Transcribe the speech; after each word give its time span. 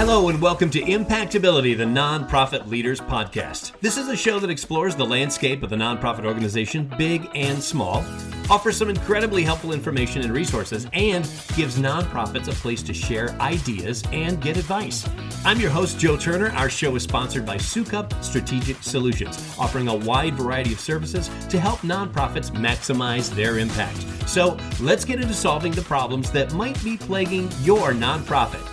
Hello, 0.00 0.30
and 0.30 0.40
welcome 0.40 0.70
to 0.70 0.80
Impactability, 0.80 1.76
the 1.76 1.84
Nonprofit 1.84 2.66
Leaders 2.66 3.02
Podcast. 3.02 3.78
This 3.82 3.98
is 3.98 4.08
a 4.08 4.16
show 4.16 4.38
that 4.38 4.48
explores 4.48 4.96
the 4.96 5.04
landscape 5.04 5.62
of 5.62 5.68
the 5.68 5.76
nonprofit 5.76 6.24
organization, 6.24 6.90
big 6.96 7.28
and 7.34 7.62
small, 7.62 8.02
offers 8.48 8.78
some 8.78 8.88
incredibly 8.88 9.42
helpful 9.42 9.74
information 9.74 10.22
and 10.22 10.32
resources, 10.32 10.86
and 10.94 11.30
gives 11.54 11.78
nonprofits 11.78 12.48
a 12.48 12.52
place 12.52 12.82
to 12.84 12.94
share 12.94 13.38
ideas 13.42 14.02
and 14.10 14.40
get 14.40 14.56
advice. 14.56 15.06
I'm 15.44 15.60
your 15.60 15.68
host, 15.68 15.98
Joe 15.98 16.16
Turner. 16.16 16.48
Our 16.52 16.70
show 16.70 16.96
is 16.96 17.02
sponsored 17.02 17.44
by 17.44 17.58
Soukup 17.58 18.24
Strategic 18.24 18.82
Solutions, 18.82 19.54
offering 19.58 19.88
a 19.88 19.94
wide 19.94 20.32
variety 20.32 20.72
of 20.72 20.80
services 20.80 21.28
to 21.50 21.60
help 21.60 21.80
nonprofits 21.80 22.50
maximize 22.52 23.28
their 23.34 23.58
impact. 23.58 23.98
So 24.26 24.56
let's 24.80 25.04
get 25.04 25.20
into 25.20 25.34
solving 25.34 25.72
the 25.72 25.82
problems 25.82 26.30
that 26.30 26.54
might 26.54 26.82
be 26.82 26.96
plaguing 26.96 27.50
your 27.60 27.92
nonprofit. 27.92 28.66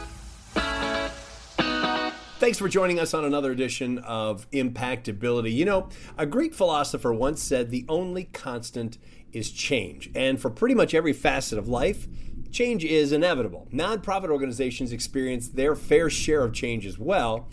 Thanks 2.39 2.59
for 2.59 2.69
joining 2.69 2.99
us 2.99 3.15
on 3.15 3.25
another 3.25 3.51
edition 3.51 3.97
of 3.97 4.47
Impactability. 4.51 5.51
You 5.51 5.65
know, 5.65 5.89
a 6.19 6.27
Greek 6.27 6.53
philosopher 6.53 7.11
once 7.11 7.41
said 7.41 7.71
the 7.71 7.83
only 7.89 8.25
constant 8.25 8.99
is 9.33 9.51
change. 9.51 10.11
And 10.13 10.39
for 10.39 10.51
pretty 10.51 10.75
much 10.75 10.93
every 10.93 11.13
facet 11.13 11.57
of 11.57 11.67
life, 11.67 12.07
change 12.51 12.85
is 12.85 13.11
inevitable. 13.11 13.67
Nonprofit 13.73 14.29
organizations 14.29 14.91
experience 14.91 15.47
their 15.47 15.75
fair 15.75 16.11
share 16.11 16.43
of 16.43 16.53
change 16.53 16.85
as 16.85 16.99
well, 16.99 17.49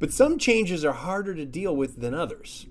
but 0.00 0.12
some 0.12 0.36
changes 0.36 0.84
are 0.84 0.92
harder 0.92 1.36
to 1.36 1.46
deal 1.46 1.76
with 1.76 2.00
than 2.00 2.12
others. 2.12 2.66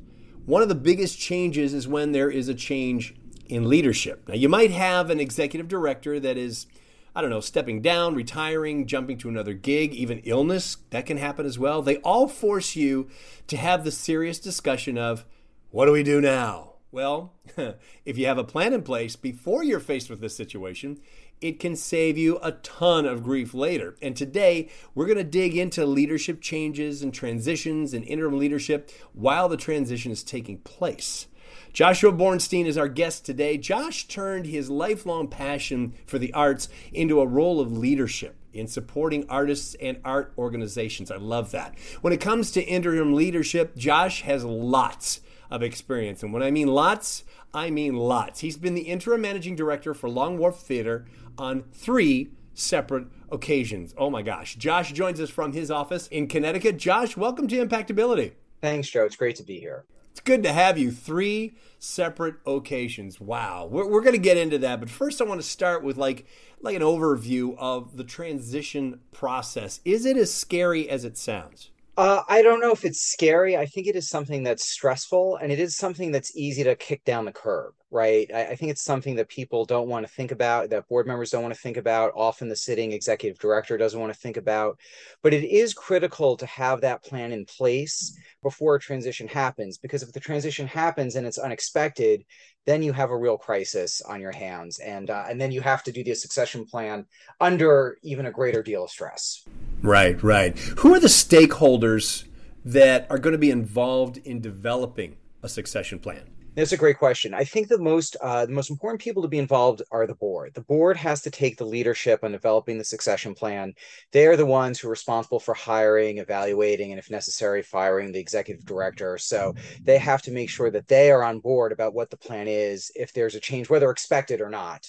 One 0.45 0.61
of 0.61 0.67
the 0.67 0.75
biggest 0.75 1.17
changes 1.17 1.73
is 1.73 1.87
when 1.87 2.11
there 2.11 2.29
is 2.29 2.49
a 2.49 2.53
change 2.53 3.15
in 3.47 3.69
leadership. 3.69 4.27
Now, 4.27 4.35
you 4.35 4.49
might 4.49 4.71
have 4.71 5.09
an 5.09 5.21
executive 5.21 5.69
director 5.69 6.19
that 6.19 6.35
is 6.35 6.67
I 7.15 7.21
don't 7.21 7.29
know, 7.29 7.41
stepping 7.41 7.81
down, 7.81 8.15
retiring, 8.15 8.87
jumping 8.87 9.17
to 9.19 9.29
another 9.29 9.53
gig, 9.53 9.93
even 9.93 10.19
illness, 10.19 10.77
that 10.89 11.05
can 11.05 11.17
happen 11.17 11.45
as 11.45 11.59
well. 11.59 11.81
They 11.81 11.97
all 11.97 12.27
force 12.27 12.75
you 12.75 13.07
to 13.47 13.57
have 13.57 13.83
the 13.83 13.91
serious 13.91 14.39
discussion 14.39 14.97
of 14.97 15.25
what 15.69 15.85
do 15.85 15.91
we 15.91 16.03
do 16.03 16.19
now? 16.19 16.73
Well, 16.91 17.33
if 18.05 18.17
you 18.17 18.25
have 18.27 18.37
a 18.37 18.43
plan 18.43 18.73
in 18.73 18.83
place 18.83 19.15
before 19.15 19.63
you're 19.63 19.79
faced 19.79 20.09
with 20.09 20.21
this 20.21 20.35
situation, 20.35 20.99
it 21.41 21.59
can 21.59 21.75
save 21.75 22.17
you 22.17 22.39
a 22.41 22.53
ton 22.53 23.05
of 23.05 23.23
grief 23.23 23.53
later. 23.53 23.95
And 24.01 24.15
today, 24.15 24.69
we're 24.95 25.07
going 25.07 25.17
to 25.17 25.23
dig 25.23 25.57
into 25.57 25.85
leadership 25.85 26.41
changes 26.41 27.01
and 27.01 27.13
transitions 27.13 27.93
and 27.93 28.05
interim 28.05 28.37
leadership 28.37 28.89
while 29.13 29.49
the 29.49 29.57
transition 29.57 30.11
is 30.11 30.23
taking 30.23 30.59
place. 30.59 31.27
Joshua 31.73 32.11
Bornstein 32.11 32.67
is 32.67 32.77
our 32.77 32.87
guest 32.87 33.25
today. 33.25 33.57
Josh 33.57 34.07
turned 34.07 34.45
his 34.45 34.69
lifelong 34.69 35.27
passion 35.27 35.95
for 36.05 36.19
the 36.19 36.31
arts 36.31 36.69
into 36.91 37.19
a 37.19 37.25
role 37.25 37.59
of 37.59 37.75
leadership 37.75 38.35
in 38.53 38.67
supporting 38.67 39.25
artists 39.27 39.75
and 39.81 39.99
art 40.05 40.33
organizations. 40.37 41.09
I 41.09 41.15
love 41.15 41.49
that. 41.49 41.75
When 42.01 42.13
it 42.13 42.21
comes 42.21 42.51
to 42.51 42.61
interim 42.61 43.15
leadership, 43.15 43.75
Josh 43.75 44.21
has 44.21 44.45
lots 44.45 45.21
of 45.49 45.63
experience. 45.63 46.21
And 46.21 46.31
when 46.31 46.43
I 46.43 46.51
mean 46.51 46.67
lots, 46.67 47.23
I 47.55 47.71
mean 47.71 47.95
lots. 47.95 48.41
He's 48.41 48.57
been 48.57 48.75
the 48.75 48.81
interim 48.81 49.21
managing 49.21 49.55
director 49.55 49.95
for 49.95 50.09
Long 50.09 50.37
Wharf 50.37 50.59
Theater 50.59 51.07
on 51.39 51.63
three 51.73 52.29
separate 52.53 53.07
occasions. 53.31 53.95
Oh 53.97 54.11
my 54.11 54.21
gosh. 54.21 54.57
Josh 54.57 54.93
joins 54.93 55.19
us 55.19 55.31
from 55.31 55.53
his 55.53 55.71
office 55.71 56.05
in 56.09 56.27
Connecticut. 56.27 56.77
Josh, 56.77 57.17
welcome 57.17 57.47
to 57.47 57.65
Impactability. 57.65 58.33
Thanks, 58.61 58.87
Joe. 58.89 59.05
It's 59.05 59.15
great 59.15 59.37
to 59.37 59.43
be 59.43 59.59
here. 59.59 59.85
It's 60.13 60.19
good 60.19 60.43
to 60.43 60.53
have 60.53 60.77
you. 60.77 60.91
Three 60.91 61.55
separate 61.79 62.35
occasions. 62.45 63.19
Wow. 63.19 63.65
We're, 63.65 63.87
we're 63.87 64.01
going 64.01 64.13
to 64.13 64.19
get 64.19 64.37
into 64.37 64.59
that. 64.59 64.79
But 64.79 64.91
first, 64.91 65.19
I 65.19 65.25
want 65.25 65.41
to 65.41 65.47
start 65.47 65.83
with 65.83 65.97
like, 65.97 66.27
like 66.61 66.75
an 66.75 66.83
overview 66.83 67.55
of 67.57 67.97
the 67.97 68.03
transition 68.03 68.99
process. 69.11 69.81
Is 69.83 70.05
it 70.05 70.15
as 70.15 70.31
scary 70.31 70.87
as 70.87 71.03
it 71.03 71.17
sounds? 71.17 71.71
Uh, 71.95 72.23
I 72.27 72.41
don't 72.41 72.59
know 72.59 72.71
if 72.71 72.85
it's 72.85 73.11
scary. 73.11 73.55
I 73.55 73.67
think 73.67 73.85
it 73.85 73.95
is 73.95 74.09
something 74.09 74.41
that's 74.41 74.67
stressful 74.67 75.35
and 75.35 75.51
it 75.51 75.59
is 75.59 75.77
something 75.77 76.11
that's 76.11 76.35
easy 76.35 76.63
to 76.63 76.75
kick 76.75 77.03
down 77.05 77.25
the 77.25 77.31
curb, 77.31 77.75
right? 77.91 78.27
I, 78.33 78.47
I, 78.47 78.55
think 78.55 78.71
it's 78.71 78.83
something 78.83 79.15
that 79.17 79.29
people 79.29 79.63
don't 79.63 79.87
want 79.87 80.03
to 80.07 80.11
think 80.11 80.31
about, 80.31 80.71
that 80.71 80.87
board 80.87 81.05
members 81.05 81.29
don't 81.29 81.43
want 81.43 81.53
to 81.53 81.61
think 81.61 81.77
about. 81.77 82.11
Often 82.15 82.49
the 82.49 82.55
sitting 82.55 82.93
executive 82.93 83.37
director 83.37 83.77
doesn't 83.77 83.99
want 83.99 84.11
to 84.11 84.19
think 84.19 84.37
about. 84.37 84.79
But 85.21 85.35
it 85.35 85.43
is 85.43 85.75
critical 85.75 86.35
to 86.37 86.47
have 86.47 86.81
that 86.81 87.03
plan 87.03 87.31
in 87.31 87.45
place 87.45 88.17
before 88.41 88.73
a 88.73 88.79
transition 88.79 89.27
happens, 89.27 89.77
because 89.77 90.01
if 90.01 90.11
the 90.11 90.19
transition 90.19 90.65
happens 90.65 91.15
and 91.15 91.27
it's 91.27 91.37
unexpected, 91.37 92.25
then 92.65 92.81
you 92.81 92.93
have 92.93 93.11
a 93.11 93.17
real 93.17 93.37
crisis 93.37 94.01
on 94.01 94.21
your 94.21 94.31
hands. 94.31 94.79
And, 94.79 95.09
uh, 95.09 95.25
and 95.29 95.39
then 95.39 95.51
you 95.51 95.61
have 95.61 95.83
to 95.83 95.91
do 95.91 96.03
the 96.03 96.13
succession 96.13 96.65
plan 96.65 97.05
under 97.41 97.97
even 98.03 98.25
a 98.25 98.31
greater 98.31 98.63
deal 98.63 98.85
of 98.85 98.89
stress. 98.89 99.43
Right, 99.81 100.21
right. 100.23 100.57
Who 100.57 100.93
are 100.93 100.99
the 100.99 101.07
stakeholders 101.07 102.25
that 102.65 103.05
are 103.09 103.17
going 103.17 103.33
to 103.33 103.39
be 103.39 103.51
involved 103.51 104.17
in 104.17 104.39
developing 104.39 105.17
a 105.41 105.49
succession 105.49 105.99
plan? 105.99 106.29
That's 106.55 106.71
a 106.71 106.77
great 106.77 106.99
question. 106.99 107.33
I 107.33 107.45
think 107.45 107.67
the 107.67 107.79
most 107.79 108.15
uh, 108.21 108.45
the 108.45 108.51
most 108.51 108.69
important 108.69 109.01
people 109.01 109.23
to 109.23 109.27
be 109.27 109.39
involved 109.39 109.81
are 109.89 110.05
the 110.05 110.13
board. 110.13 110.53
The 110.53 110.61
board 110.61 110.97
has 110.97 111.23
to 111.23 111.31
take 111.31 111.57
the 111.57 111.65
leadership 111.65 112.23
on 112.23 112.31
developing 112.31 112.77
the 112.77 112.83
succession 112.83 113.33
plan. 113.33 113.73
They 114.11 114.27
are 114.27 114.35
the 114.37 114.45
ones 114.45 114.79
who 114.79 114.87
are 114.87 114.91
responsible 114.91 115.39
for 115.39 115.55
hiring, 115.55 116.19
evaluating, 116.19 116.91
and 116.91 116.99
if 116.99 117.09
necessary, 117.09 117.63
firing 117.63 118.11
the 118.11 118.19
executive 118.19 118.65
director. 118.65 119.17
So 119.17 119.55
they 119.83 119.97
have 119.97 120.21
to 120.23 120.31
make 120.31 120.51
sure 120.51 120.69
that 120.69 120.87
they 120.87 121.09
are 121.09 121.23
on 121.23 121.39
board 121.39 121.71
about 121.71 121.95
what 121.95 122.11
the 122.11 122.17
plan 122.17 122.47
is 122.47 122.91
if 122.93 123.13
there's 123.13 123.33
a 123.33 123.39
change, 123.39 123.67
whether 123.67 123.89
expected 123.89 124.39
or 124.39 124.51
not. 124.51 124.85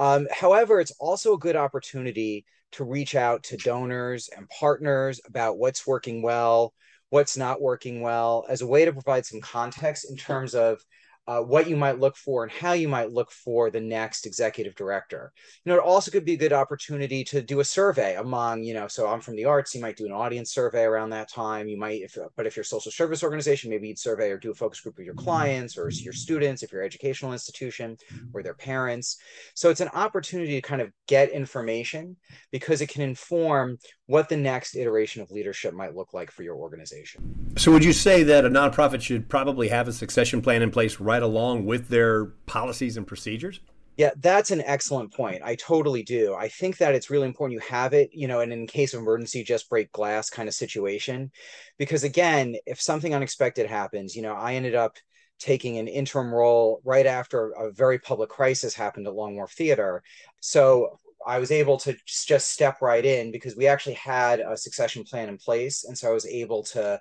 Um, 0.00 0.26
however, 0.32 0.80
it's 0.80 0.92
also 0.98 1.34
a 1.34 1.38
good 1.38 1.56
opportunity 1.56 2.44
to 2.72 2.84
reach 2.84 3.14
out 3.14 3.44
to 3.44 3.56
donors 3.58 4.28
and 4.36 4.48
partners 4.48 5.20
about 5.24 5.56
what's 5.56 5.86
working 5.86 6.20
well, 6.20 6.74
what's 7.10 7.36
not 7.36 7.60
working 7.60 8.00
well, 8.00 8.44
as 8.48 8.62
a 8.62 8.66
way 8.66 8.84
to 8.84 8.92
provide 8.92 9.26
some 9.26 9.40
context 9.40 10.10
in 10.10 10.16
terms 10.16 10.54
of 10.54 10.84
uh, 11.26 11.40
what 11.40 11.68
you 11.68 11.76
might 11.76 11.98
look 11.98 12.16
for 12.16 12.44
and 12.44 12.52
how 12.52 12.72
you 12.72 12.88
might 12.88 13.12
look 13.12 13.30
for 13.30 13.70
the 13.70 13.80
next 13.80 14.26
executive 14.26 14.74
director. 14.74 15.32
You 15.64 15.72
know, 15.72 15.78
it 15.78 15.84
also 15.84 16.10
could 16.10 16.24
be 16.24 16.34
a 16.34 16.38
good 16.38 16.52
opportunity 16.52 17.24
to 17.24 17.42
do 17.42 17.60
a 17.60 17.64
survey 17.64 18.14
among, 18.16 18.62
you 18.62 18.74
know, 18.74 18.86
so 18.86 19.08
I'm 19.08 19.20
from 19.20 19.36
the 19.36 19.44
arts, 19.44 19.74
you 19.74 19.80
might 19.80 19.96
do 19.96 20.06
an 20.06 20.12
audience 20.12 20.52
survey 20.52 20.84
around 20.84 21.10
that 21.10 21.30
time. 21.30 21.68
You 21.68 21.78
might, 21.78 22.02
if 22.02 22.16
but 22.36 22.46
if 22.46 22.56
you're 22.56 22.62
a 22.62 22.66
social 22.66 22.92
service 22.92 23.24
organization, 23.24 23.70
maybe 23.70 23.88
you'd 23.88 23.98
survey 23.98 24.30
or 24.30 24.38
do 24.38 24.50
a 24.50 24.54
focus 24.54 24.80
group 24.80 24.96
with 24.96 25.06
your 25.06 25.14
clients 25.14 25.76
or 25.76 25.90
your 25.90 26.12
students, 26.12 26.62
if 26.62 26.72
you're 26.72 26.82
an 26.82 26.86
educational 26.86 27.32
institution 27.32 27.96
or 28.32 28.42
their 28.42 28.54
parents. 28.54 29.18
So 29.54 29.70
it's 29.70 29.80
an 29.80 29.90
opportunity 29.94 30.60
to 30.60 30.62
kind 30.62 30.80
of 30.80 30.92
get 31.08 31.30
information 31.30 32.16
because 32.52 32.80
it 32.80 32.88
can 32.88 33.02
inform 33.02 33.78
what 34.06 34.28
the 34.28 34.36
next 34.36 34.76
iteration 34.76 35.22
of 35.22 35.30
leadership 35.30 35.74
might 35.74 35.96
look 35.96 36.14
like 36.14 36.30
for 36.30 36.42
your 36.42 36.54
organization. 36.54 37.54
So 37.56 37.72
would 37.72 37.84
you 37.84 37.92
say 37.92 38.22
that 38.22 38.44
a 38.44 38.50
nonprofit 38.50 39.00
should 39.00 39.28
probably 39.28 39.68
have 39.68 39.88
a 39.88 39.92
succession 39.92 40.40
plan 40.40 40.62
in 40.62 40.70
place 40.70 41.00
right 41.00 41.15
right 41.16 41.22
along 41.22 41.64
with 41.64 41.88
their 41.88 42.26
policies 42.46 42.96
and 42.96 43.06
procedures? 43.06 43.60
Yeah, 43.96 44.10
that's 44.20 44.50
an 44.50 44.60
excellent 44.60 45.14
point. 45.14 45.40
I 45.42 45.54
totally 45.54 46.02
do. 46.02 46.34
I 46.34 46.48
think 46.48 46.76
that 46.76 46.94
it's 46.94 47.08
really 47.08 47.26
important 47.26 47.54
you 47.54 47.66
have 47.66 47.94
it, 47.94 48.10
you 48.12 48.28
know, 48.28 48.40
and 48.40 48.52
in 48.52 48.66
case 48.66 48.92
of 48.92 49.00
emergency, 49.00 49.42
just 49.42 49.70
break 49.70 49.90
glass 49.92 50.28
kind 50.28 50.48
of 50.48 50.54
situation. 50.54 51.30
Because 51.78 52.04
again, 52.04 52.56
if 52.66 52.78
something 52.78 53.14
unexpected 53.14 53.66
happens, 53.66 54.14
you 54.14 54.20
know, 54.20 54.34
I 54.34 54.54
ended 54.54 54.74
up 54.74 54.96
taking 55.38 55.78
an 55.78 55.88
interim 55.88 56.32
role 56.32 56.82
right 56.84 57.06
after 57.06 57.52
a 57.52 57.72
very 57.72 57.98
public 57.98 58.28
crisis 58.28 58.74
happened 58.74 59.06
at 59.06 59.14
Long 59.14 59.36
Wharf 59.36 59.52
Theater. 59.52 60.02
So 60.40 60.98
I 61.26 61.38
was 61.38 61.50
able 61.50 61.78
to 61.78 61.96
just 62.06 62.50
step 62.50 62.82
right 62.82 63.04
in 63.04 63.32
because 63.32 63.56
we 63.56 63.66
actually 63.66 63.94
had 63.94 64.40
a 64.40 64.56
succession 64.58 65.04
plan 65.04 65.30
in 65.30 65.38
place. 65.38 65.84
And 65.84 65.96
so 65.96 66.08
I 66.08 66.12
was 66.12 66.26
able 66.26 66.62
to 66.64 67.00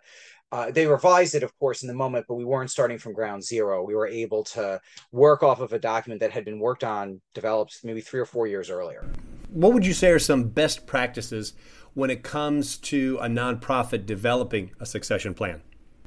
uh, 0.52 0.72
they 0.72 0.88
revised 0.88 1.36
it, 1.36 1.44
of 1.44 1.58
course, 1.60 1.82
in 1.82 1.88
the 1.88 1.94
moment, 1.94 2.26
but 2.28 2.36
we 2.36 2.46
weren't 2.46 2.72
starting 2.72 2.98
from 2.98 3.14
ground 3.14 3.44
zero. 3.44 3.84
We 3.84 3.96
were 3.96 4.08
able 4.08 4.44
to 4.46 4.80
work 5.12 5.44
off 5.44 5.60
of 5.60 5.74
a 5.74 5.80
document 5.80 6.22
that 6.22 6.32
had 6.32 6.46
been 6.46 6.60
worked 6.60 6.84
on, 6.84 7.20
developed 7.34 7.80
maybe 7.84 8.02
three 8.02 8.20
or 8.20 8.26
four 8.26 8.48
years 8.48 8.70
earlier. 8.70 9.06
What 9.50 9.74
would 9.74 9.86
you 9.86 9.94
say 9.94 10.12
are 10.12 10.20
some 10.20 10.50
best 10.50 10.86
practices 10.86 11.54
when 11.94 12.10
it 12.10 12.24
comes 12.24 12.78
to 12.78 13.18
a 13.22 13.28
nonprofit 13.28 14.06
developing 14.06 14.72
a 14.80 14.86
succession 14.86 15.34
plan? 15.34 15.62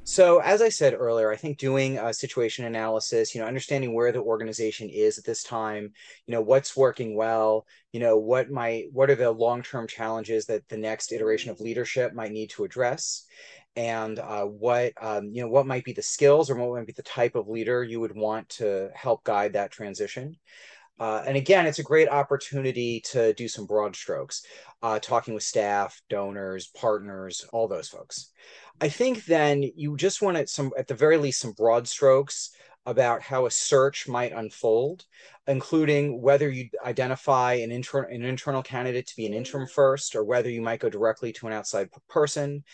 So, 0.05 0.39
as 0.39 0.63
I 0.63 0.71
said 0.71 0.95
earlier, 0.95 1.31
I 1.31 1.37
think 1.37 1.59
doing 1.59 1.99
a 1.99 2.15
situation 2.15 2.65
analysis, 2.65 3.35
you 3.35 3.43
know, 3.43 3.47
understanding 3.47 3.93
where 3.93 4.11
the 4.11 4.23
organization 4.23 4.89
is 4.89 5.19
at 5.19 5.25
this 5.25 5.43
time, 5.43 5.93
you 6.27 6.33
know, 6.33 6.41
what's 6.41 6.75
working 6.75 7.15
well, 7.15 7.67
you 7.93 8.01
know, 8.01 8.17
what 8.17 8.51
might, 8.51 8.87
what 8.91 9.11
are 9.11 9.15
the 9.15 9.31
long-term 9.31 9.87
challenges 9.87 10.47
that 10.47 10.67
the 10.71 10.79
next 10.79 11.13
iteration 11.13 11.51
of 11.51 11.61
leadership 11.61 12.15
might 12.15 12.33
need 12.33 12.49
to 12.51 12.65
address, 12.65 13.27
and 13.79 14.19
uh, 14.19 14.43
what 14.43 14.93
um, 15.01 15.31
you 15.33 15.41
know 15.41 15.49
what 15.49 15.65
might 15.65 15.85
be 15.85 15.93
the 15.93 16.03
skills 16.03 16.51
or 16.51 16.57
what 16.57 16.77
might 16.77 16.87
be 16.87 16.93
the 16.93 17.03
type 17.05 17.37
of 17.37 17.49
leader 17.49 17.85
you 17.85 18.01
would 18.01 18.15
want 18.15 18.49
to 18.49 18.91
help 18.93 19.23
guide 19.23 19.53
that 19.53 19.71
transition. 19.71 20.37
Uh, 20.99 21.23
and 21.29 21.37
again 21.37 21.65
it's 21.65 21.79
a 21.79 21.85
great 21.85 22.09
opportunity 22.09 23.01
to 23.01 23.33
do 23.35 23.47
some 23.47 23.67
broad 23.67 23.95
strokes 23.95 24.45
uh, 24.83 24.99
talking 24.99 25.33
with 25.33 25.45
staff 25.45 26.03
donors 26.11 26.67
partners 26.67 27.47
all 27.53 27.69
those 27.69 27.89
folks. 27.89 28.33
I 28.81 28.89
think 28.89 29.25
then 29.25 29.63
you 29.77 29.97
just 29.97 30.23
want 30.23 30.49
some 30.49 30.73
at 30.77 30.89
the 30.89 30.95
very 30.95 31.17
least 31.17 31.41
some 31.41 31.53
broad 31.53 31.87
strokes 31.87 32.51
about 32.89 33.21
how 33.21 33.45
a 33.45 33.51
search 33.51 34.09
might 34.09 34.33
unfold, 34.33 35.05
including 35.47 36.23
whether 36.23 36.49
you 36.49 36.71
identify 36.85 37.53
an, 37.53 37.71
inter- 37.71 38.05
an 38.05 38.25
internal 38.25 38.63
candidate 38.63 39.07
to 39.07 39.17
be 39.17 39.27
an 39.27 39.35
interim 39.35 39.67
first, 39.67 40.17
or 40.17 40.25
whether 40.25 40.49
you 40.49 40.63
might 40.63 40.81
go 40.81 40.89
directly 40.89 41.31
to 41.35 41.47
an 41.47 41.53
outside 41.53 41.91
person, 42.09 42.65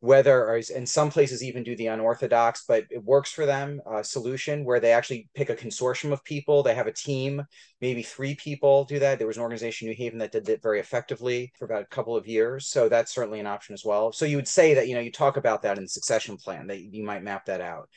whether 0.00 0.44
or 0.46 0.60
in 0.74 0.86
some 0.86 1.10
places 1.10 1.42
even 1.42 1.62
do 1.62 1.74
the 1.76 1.88
unorthodox 1.88 2.64
but 2.68 2.84
it 2.90 3.02
works 3.02 3.32
for 3.32 3.46
them 3.46 3.80
uh, 3.86 4.02
solution 4.02 4.64
where 4.64 4.80
they 4.80 4.92
actually 4.92 5.28
pick 5.34 5.50
a 5.50 5.56
consortium 5.56 6.12
of 6.12 6.22
people. 6.24 6.62
They 6.62 6.74
have 6.74 6.86
a 6.86 6.92
team 6.92 7.44
maybe 7.80 8.02
three 8.02 8.34
people 8.34 8.84
do 8.84 8.98
that. 8.98 9.18
There 9.18 9.26
was 9.26 9.36
an 9.36 9.42
organization 9.42 9.86
in 9.86 9.90
new 9.90 9.96
haven 9.96 10.18
that 10.18 10.32
did 10.32 10.44
that 10.46 10.62
very 10.62 10.80
effectively 10.80 11.52
for 11.58 11.64
about 11.64 11.82
a 11.82 11.86
couple 11.86 12.16
of 12.16 12.26
years. 12.26 12.66
So 12.66 12.88
that's 12.88 13.14
certainly 13.14 13.40
an 13.40 13.46
option 13.46 13.74
as 13.74 13.84
well. 13.84 14.12
So 14.12 14.24
you 14.24 14.36
would 14.36 14.48
say 14.48 14.74
that 14.74 14.88
you 14.88 14.94
know 14.94 15.00
you 15.00 15.12
talk 15.12 15.36
about 15.36 15.62
that 15.62 15.78
in 15.78 15.84
the 15.84 15.88
succession 15.88 16.36
plan 16.36 16.66
that 16.68 16.80
you 16.80 17.04
might 17.04 17.22
map 17.22 17.46
that 17.46 17.60
out. 17.60 17.88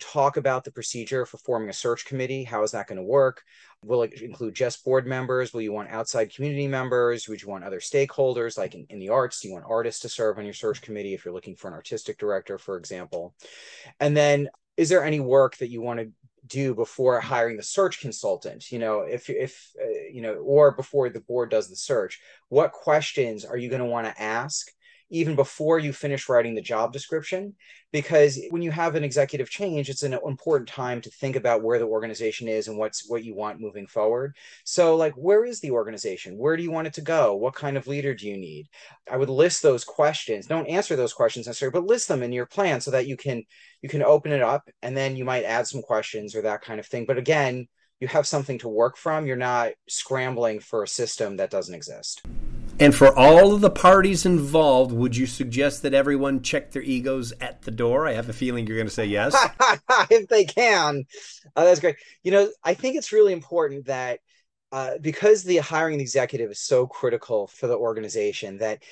Talk 0.00 0.36
about 0.36 0.64
the 0.64 0.72
procedure 0.72 1.24
for 1.24 1.38
forming 1.38 1.68
a 1.68 1.72
search 1.72 2.04
committee. 2.04 2.44
How 2.44 2.62
is 2.62 2.72
that 2.72 2.88
going 2.88 2.98
to 2.98 3.04
work? 3.04 3.42
Will 3.86 4.02
it 4.02 4.20
include 4.22 4.54
just 4.54 4.84
board 4.84 5.06
members? 5.06 5.52
Will 5.52 5.62
you 5.62 5.72
want 5.72 5.90
outside 5.90 6.34
community 6.34 6.66
members? 6.66 7.28
Would 7.28 7.42
you 7.42 7.48
want 7.48 7.64
other 7.64 7.80
stakeholders, 7.80 8.56
like 8.56 8.74
in, 8.74 8.86
in 8.88 8.98
the 8.98 9.10
arts? 9.10 9.40
Do 9.40 9.48
you 9.48 9.54
want 9.54 9.66
artists 9.68 10.02
to 10.02 10.08
serve 10.08 10.38
on 10.38 10.44
your 10.44 10.54
search 10.54 10.82
committee 10.82 11.14
if 11.14 11.24
you're 11.24 11.34
looking 11.34 11.56
for 11.56 11.68
an 11.68 11.74
artistic 11.74 12.18
director, 12.18 12.58
for 12.58 12.76
example? 12.76 13.34
And 14.00 14.16
then, 14.16 14.48
is 14.76 14.88
there 14.88 15.04
any 15.04 15.20
work 15.20 15.56
that 15.58 15.70
you 15.70 15.82
want 15.82 16.00
to 16.00 16.10
do 16.46 16.74
before 16.74 17.20
hiring 17.20 17.56
the 17.56 17.62
search 17.62 18.00
consultant 18.00 18.70
you 18.70 18.78
know 18.78 19.00
if 19.00 19.30
if 19.30 19.70
uh, 19.82 19.88
you 20.12 20.20
know 20.20 20.34
or 20.34 20.72
before 20.72 21.08
the 21.08 21.20
board 21.20 21.50
does 21.50 21.70
the 21.70 21.76
search 21.76 22.20
what 22.48 22.72
questions 22.72 23.44
are 23.46 23.56
you 23.56 23.70
going 23.70 23.80
to 23.80 23.86
want 23.86 24.06
to 24.06 24.22
ask 24.22 24.70
even 25.10 25.36
before 25.36 25.78
you 25.78 25.92
finish 25.92 26.28
writing 26.28 26.54
the 26.54 26.60
job 26.60 26.92
description 26.92 27.54
because 27.92 28.40
when 28.50 28.62
you 28.62 28.70
have 28.70 28.94
an 28.94 29.04
executive 29.04 29.50
change 29.50 29.88
it's 29.88 30.02
an 30.02 30.12
important 30.12 30.68
time 30.68 31.00
to 31.00 31.10
think 31.10 31.36
about 31.36 31.62
where 31.62 31.78
the 31.78 31.84
organization 31.84 32.48
is 32.48 32.68
and 32.68 32.78
what's 32.78 33.08
what 33.08 33.22
you 33.22 33.34
want 33.34 33.60
moving 33.60 33.86
forward. 33.86 34.34
So 34.64 34.96
like 34.96 35.14
where 35.14 35.44
is 35.44 35.60
the 35.60 35.70
organization? 35.70 36.38
Where 36.38 36.56
do 36.56 36.62
you 36.62 36.70
want 36.70 36.86
it 36.86 36.94
to 36.94 37.00
go? 37.02 37.34
What 37.34 37.54
kind 37.54 37.76
of 37.76 37.86
leader 37.86 38.14
do 38.14 38.26
you 38.26 38.36
need? 38.36 38.68
I 39.10 39.16
would 39.16 39.28
list 39.28 39.62
those 39.62 39.84
questions. 39.84 40.46
Don't 40.46 40.66
answer 40.68 40.96
those 40.96 41.12
questions 41.12 41.46
necessarily 41.46 41.72
but 41.72 41.86
list 41.86 42.08
them 42.08 42.22
in 42.22 42.32
your 42.32 42.46
plan 42.46 42.80
so 42.80 42.90
that 42.90 43.06
you 43.06 43.16
can 43.16 43.44
you 43.82 43.88
can 43.88 44.02
open 44.02 44.32
it 44.32 44.42
up 44.42 44.68
and 44.82 44.96
then 44.96 45.16
you 45.16 45.24
might 45.24 45.44
add 45.44 45.66
some 45.66 45.82
questions 45.82 46.34
or 46.34 46.42
that 46.42 46.62
kind 46.62 46.80
of 46.80 46.86
thing. 46.86 47.04
But 47.06 47.18
again 47.18 47.68
you 48.00 48.08
have 48.08 48.26
something 48.26 48.58
to 48.58 48.68
work 48.68 48.96
from. 48.96 49.26
You're 49.26 49.36
not 49.36 49.72
scrambling 49.88 50.58
for 50.60 50.82
a 50.82 50.88
system 50.88 51.36
that 51.36 51.50
doesn't 51.50 51.74
exist 51.74 52.22
and 52.80 52.94
for 52.94 53.16
all 53.16 53.54
of 53.54 53.60
the 53.60 53.70
parties 53.70 54.26
involved, 54.26 54.92
would 54.92 55.16
you 55.16 55.26
suggest 55.26 55.82
that 55.82 55.94
everyone 55.94 56.42
check 56.42 56.72
their 56.72 56.82
egos 56.82 57.32
at 57.40 57.62
the 57.62 57.70
door? 57.70 58.06
I 58.06 58.12
have 58.12 58.28
a 58.28 58.32
feeling 58.32 58.66
you're 58.66 58.76
going 58.76 58.88
to 58.88 58.92
say 58.92 59.06
yes. 59.06 59.36
if 60.10 60.28
they 60.28 60.44
can. 60.44 61.04
Uh, 61.54 61.64
that's 61.64 61.80
great. 61.80 61.96
You 62.22 62.32
know, 62.32 62.50
I 62.62 62.74
think 62.74 62.96
it's 62.96 63.12
really 63.12 63.32
important 63.32 63.86
that 63.86 64.20
uh, 64.72 64.98
because 65.00 65.44
the 65.44 65.58
hiring 65.58 65.98
the 65.98 66.02
executive 66.02 66.50
is 66.50 66.60
so 66.60 66.86
critical 66.86 67.46
for 67.46 67.68
the 67.68 67.76
organization 67.76 68.58
that 68.58 68.82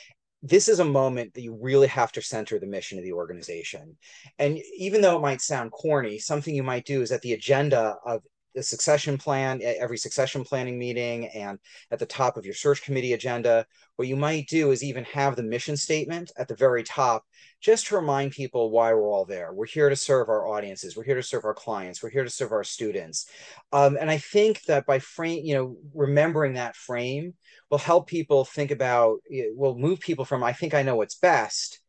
this 0.43 0.69
is 0.69 0.81
a 0.81 0.85
moment 0.85 1.35
that 1.35 1.43
you 1.43 1.59
really 1.61 1.87
have 1.87 2.13
to 2.13 2.23
center 2.23 2.59
the 2.59 2.67
mission 2.67 2.99
of 2.99 3.05
the 3.05 3.13
organization. 3.13 3.97
And 4.39 4.59
even 4.77 5.01
though 5.01 5.17
it 5.17 5.23
might 5.23 5.41
sound 5.41 5.71
corny, 5.71 6.19
something 6.19 6.55
you 6.55 6.65
might 6.65 6.85
do 6.85 7.03
is 7.03 7.13
at 7.13 7.23
the 7.23 7.33
agenda 7.33 7.97
of 8.05 8.23
the 8.55 8.63
succession 8.63 9.17
plan 9.19 9.61
every 9.63 9.99
succession 9.99 10.45
planning 10.45 10.79
meeting 10.79 11.27
and 11.29 11.59
at 11.91 11.99
the 11.99 12.07
top 12.07 12.37
of 12.37 12.45
your 12.45 12.55
search 12.55 12.83
committee 12.83 13.13
agenda 13.13 13.67
what 13.97 14.09
you 14.09 14.17
might 14.17 14.49
do 14.49 14.71
is 14.71 14.83
even 14.83 15.05
have 15.05 15.37
the 15.37 15.43
mission 15.43 15.77
statement 15.77 16.33
at 16.37 16.49
the 16.49 16.55
very 16.55 16.83
top 16.83 17.25
just 17.61 17.87
to 17.87 17.97
remind 17.97 18.33
people 18.33 18.71
why 18.71 18.93
we're 18.93 19.09
all 19.09 19.25
there. 19.25 19.53
We're 19.53 19.67
here 19.67 19.89
to 19.89 19.95
serve 19.95 20.29
our 20.29 20.49
audiences. 20.49 20.97
We're 20.97 21.05
here 21.05 21.15
to 21.15 21.23
serve 21.23 21.45
our 21.45 21.55
clients. 21.55 22.03
We're 22.03 22.11
here 22.11 22.25
to 22.25 22.31
serve 22.31 22.51
our 22.51 22.65
students. 22.65 23.27
Um, 23.73 23.97
and 24.01 24.11
i 24.11 24.19
think 24.19 24.63
that 24.63 24.87
by 24.87 24.99
frame 24.99 25.45
you 25.45 25.55
know 25.55 25.77
remembering 25.95 26.55
that 26.55 26.77
frame 26.77 27.35
will 27.71 27.79
help 27.79 28.07
people 28.07 28.45
think 28.45 28.71
about 28.71 29.19
will 29.55 29.79
move 29.79 30.01
people 30.01 30.25
from 30.25 30.43
i 30.43 30.53
think 30.53 30.75
i 30.75 30.83
know 30.83 30.97
what's 30.97 31.15
best 31.15 31.82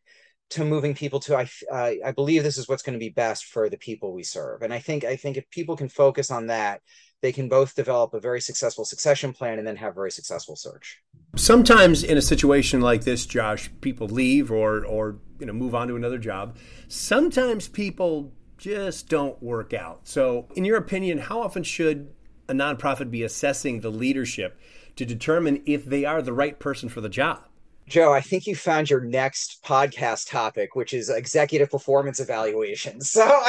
to 0.53 0.65
moving 0.65 0.94
people 0.94 1.19
to 1.21 1.35
I 1.35 1.50
uh, 1.71 1.91
I 2.05 2.11
believe 2.11 2.44
this 2.44 2.57
is 2.57 2.67
what's 2.67 2.83
going 2.83 2.94
to 2.94 3.00
be 3.00 3.09
best 3.09 3.45
for 3.45 3.69
the 3.69 3.77
people 3.77 4.13
we 4.13 4.23
serve. 4.23 4.61
And 4.61 4.73
I 4.73 4.79
think 4.79 5.03
I 5.03 5.15
think 5.15 5.38
if 5.38 5.50
people 5.50 5.75
can 5.75 5.89
focus 5.89 6.31
on 6.31 6.47
that, 6.47 6.81
they 7.21 7.31
can 7.31 7.50
both 7.50 7.75
develop 7.75 8.13
a 8.13 8.19
very 8.19 8.41
successful 8.41 8.85
succession 8.85 9.33
plan 9.33 9.57
and 9.57 9.67
then 9.67 9.75
have 9.77 9.95
very 9.95 10.11
successful 10.11 10.55
search. 10.55 11.01
Sometimes 11.35 12.03
in 12.03 12.17
a 12.17 12.21
situation 12.21 12.81
like 12.81 13.03
this, 13.03 13.25
Josh, 13.25 13.69
people 13.81 14.07
leave 14.07 14.51
or 14.51 14.85
or 14.85 15.17
you 15.39 15.45
know 15.45 15.53
move 15.53 15.73
on 15.73 15.88
to 15.88 15.95
another 15.95 16.17
job. 16.17 16.57
Sometimes 16.88 17.67
people 17.67 18.33
just 18.57 19.09
don't 19.09 19.41
work 19.41 19.73
out. 19.73 20.07
So, 20.07 20.47
in 20.55 20.65
your 20.65 20.77
opinion, 20.77 21.17
how 21.17 21.41
often 21.41 21.63
should 21.63 22.13
a 22.47 22.53
nonprofit 22.53 23.09
be 23.09 23.23
assessing 23.23 23.79
the 23.79 23.89
leadership 23.89 24.59
to 24.95 25.05
determine 25.05 25.61
if 25.65 25.85
they 25.85 26.05
are 26.05 26.21
the 26.21 26.33
right 26.33 26.59
person 26.59 26.88
for 26.88 27.01
the 27.01 27.09
job? 27.09 27.44
Joe, 27.88 28.13
I 28.13 28.21
think 28.21 28.47
you 28.47 28.56
found 28.56 28.89
your 28.89 29.01
next 29.01 29.63
podcast 29.63 30.30
topic, 30.30 30.75
which 30.75 30.94
is 30.94 31.09
executive 31.09 31.69
performance 31.69 32.19
evaluation. 32.19 33.00
So, 33.13 33.41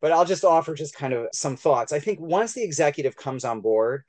but 0.00 0.12
I'll 0.12 0.24
just 0.24 0.44
offer 0.44 0.74
just 0.74 0.94
kind 0.94 1.12
of 1.12 1.28
some 1.32 1.56
thoughts. 1.56 1.92
I 1.92 1.98
think 1.98 2.20
once 2.20 2.52
the 2.52 2.62
executive 2.62 3.16
comes 3.16 3.44
on 3.44 3.60
board, 3.60 4.04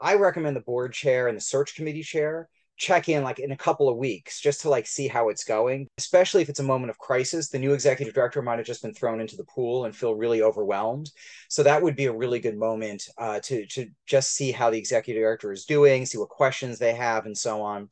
I 0.00 0.14
recommend 0.14 0.56
the 0.56 0.60
board 0.60 0.92
chair 0.92 1.28
and 1.28 1.36
the 1.36 1.42
search 1.42 1.74
committee 1.74 2.02
chair 2.02 2.48
check 2.76 3.08
in 3.08 3.22
like 3.22 3.38
in 3.38 3.52
a 3.52 3.56
couple 3.56 3.88
of 3.88 3.96
weeks 3.96 4.40
just 4.40 4.60
to 4.60 4.68
like 4.68 4.86
see 4.86 5.08
how 5.08 5.28
it's 5.28 5.44
going 5.44 5.88
especially 5.98 6.42
if 6.42 6.48
it's 6.48 6.60
a 6.60 6.64
moment 6.64 6.90
of 6.90 6.98
crisis. 6.98 7.48
The 7.48 7.58
new 7.58 7.72
executive 7.72 8.14
director 8.14 8.42
might 8.42 8.58
have 8.58 8.66
just 8.66 8.82
been 8.82 8.94
thrown 8.94 9.20
into 9.20 9.36
the 9.36 9.44
pool 9.44 9.84
and 9.84 9.96
feel 9.96 10.14
really 10.14 10.42
overwhelmed. 10.42 11.10
So 11.48 11.62
that 11.62 11.82
would 11.82 11.96
be 11.96 12.06
a 12.06 12.12
really 12.12 12.38
good 12.38 12.56
moment 12.56 13.08
uh, 13.18 13.40
to 13.44 13.66
to 13.66 13.88
just 14.06 14.34
see 14.34 14.52
how 14.52 14.70
the 14.70 14.78
executive 14.78 15.22
director 15.22 15.52
is 15.52 15.64
doing 15.64 16.06
see 16.06 16.18
what 16.18 16.28
questions 16.28 16.78
they 16.78 16.94
have 16.94 17.26
and 17.26 17.36
so 17.36 17.62
on. 17.62 17.88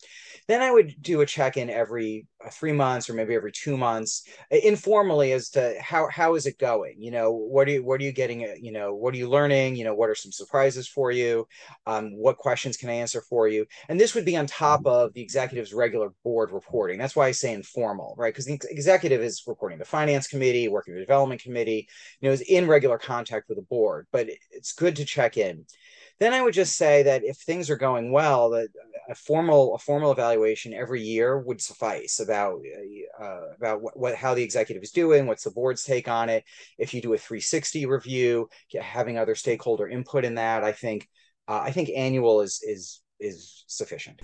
Then 0.49 0.63
i 0.63 0.71
would 0.71 0.95
do 1.01 1.21
a 1.21 1.27
check-in 1.27 1.71
every 1.71 2.27
uh, 2.45 2.51
three 2.51 2.73
months 2.73 3.09
or 3.09 3.15
maybe 3.15 3.35
every 3.35 3.53
two 3.53 3.77
months 3.77 4.25
informally 4.51 5.33
as 5.33 5.49
to 5.51 5.75
how 5.81 6.09
how 6.09 6.35
is 6.35 6.47
it 6.47 6.59
going? 6.59 6.97
You 6.99 7.11
know 7.11 7.33
what 7.33 7.69
are 7.69 7.73
you 7.73 7.85
what 7.85 8.01
are 8.01 8.05
you 8.05 8.13
getting 8.13 8.45
uh, 8.45 8.55
you 8.61 8.73
know 8.73 8.95
what 8.95 9.15
are 9.15 9.19
you 9.19 9.29
learning? 9.29 9.77
You 9.77 9.85
know 9.85 9.95
what 9.95 10.11
are 10.11 10.15
some 10.15 10.33
surprises 10.33 10.87
for 10.89 11.11
you? 11.11 11.47
Um, 11.87 12.17
what 12.17 12.37
questions 12.37 12.77
can 12.77 12.91
i 12.91 12.95
answer 12.95 13.23
for 13.23 13.49
you? 13.49 13.67
And 13.89 13.99
this 13.99 14.15
would 14.15 14.25
be 14.25 14.37
on 14.37 14.47
top 14.47 14.74
of 14.85 15.13
the 15.15 15.23
executive's 15.23 15.73
regular 15.73 16.11
board 16.23 16.51
reporting. 16.53 16.99
That's 16.99 17.17
why 17.17 17.29
i 17.29 17.33
say 17.33 17.53
informal 17.53 18.15
right? 18.19 18.33
Because 18.33 18.47
the 18.47 18.61
executive 18.71 19.21
is 19.21 19.43
reporting 19.47 19.79
the 19.79 19.85
finance 19.85 20.27
committee 20.27 20.69
working 20.69 20.95
the 20.95 21.01
development 21.01 21.43
committee 21.43 21.89
you 22.21 22.29
know 22.29 22.33
is 22.33 22.43
in 22.43 22.67
regular 22.67 22.99
contact 22.99 23.49
with 23.49 23.59
the 23.59 23.63
board 23.63 24.07
but 24.13 24.29
it's 24.51 24.73
good 24.73 24.97
to 24.97 25.05
check 25.05 25.37
in. 25.37 25.65
Then 26.21 26.33
I 26.33 26.43
would 26.43 26.55
just 26.55 26.77
say 26.77 27.03
that 27.03 27.25
if 27.25 27.39
things 27.39 27.69
are 27.71 27.77
going 27.77 28.13
well, 28.13 28.51
that 28.51 28.69
a 29.09 29.15
formal 29.15 29.75
a 29.75 29.79
formal 29.79 30.13
evaluation 30.13 30.73
every 30.73 31.03
year 31.03 31.39
would 31.39 31.61
suffice 31.61 32.21
about 32.21 32.61
uh, 33.21 33.55
about 33.57 33.83
what, 33.83 33.99
what, 33.99 34.15
how 34.15 34.35
the 34.35 34.43
executive 34.43 34.83
is 34.83 34.93
doing, 34.93 35.27
what's 35.27 35.45
the 35.45 35.51
board's 35.51 35.83
take 35.83 36.09
on 36.09 36.29
it. 36.29 36.45
If 36.79 36.95
you 36.95 37.03
do 37.03 37.15
a 37.15 37.19
360 37.19 37.87
review, 37.87 38.49
having 38.81 39.19
other 39.19 39.35
stakeholder 39.35 39.89
input 39.89 40.25
in 40.25 40.37
that, 40.37 40.63
I 40.63 40.73
think 40.73 41.09
uh, 41.49 41.61
I 41.65 41.73
think 41.73 41.91
annual 41.95 42.41
is 42.43 42.61
is 42.63 43.01
is 43.21 43.65
sufficient. 43.67 44.23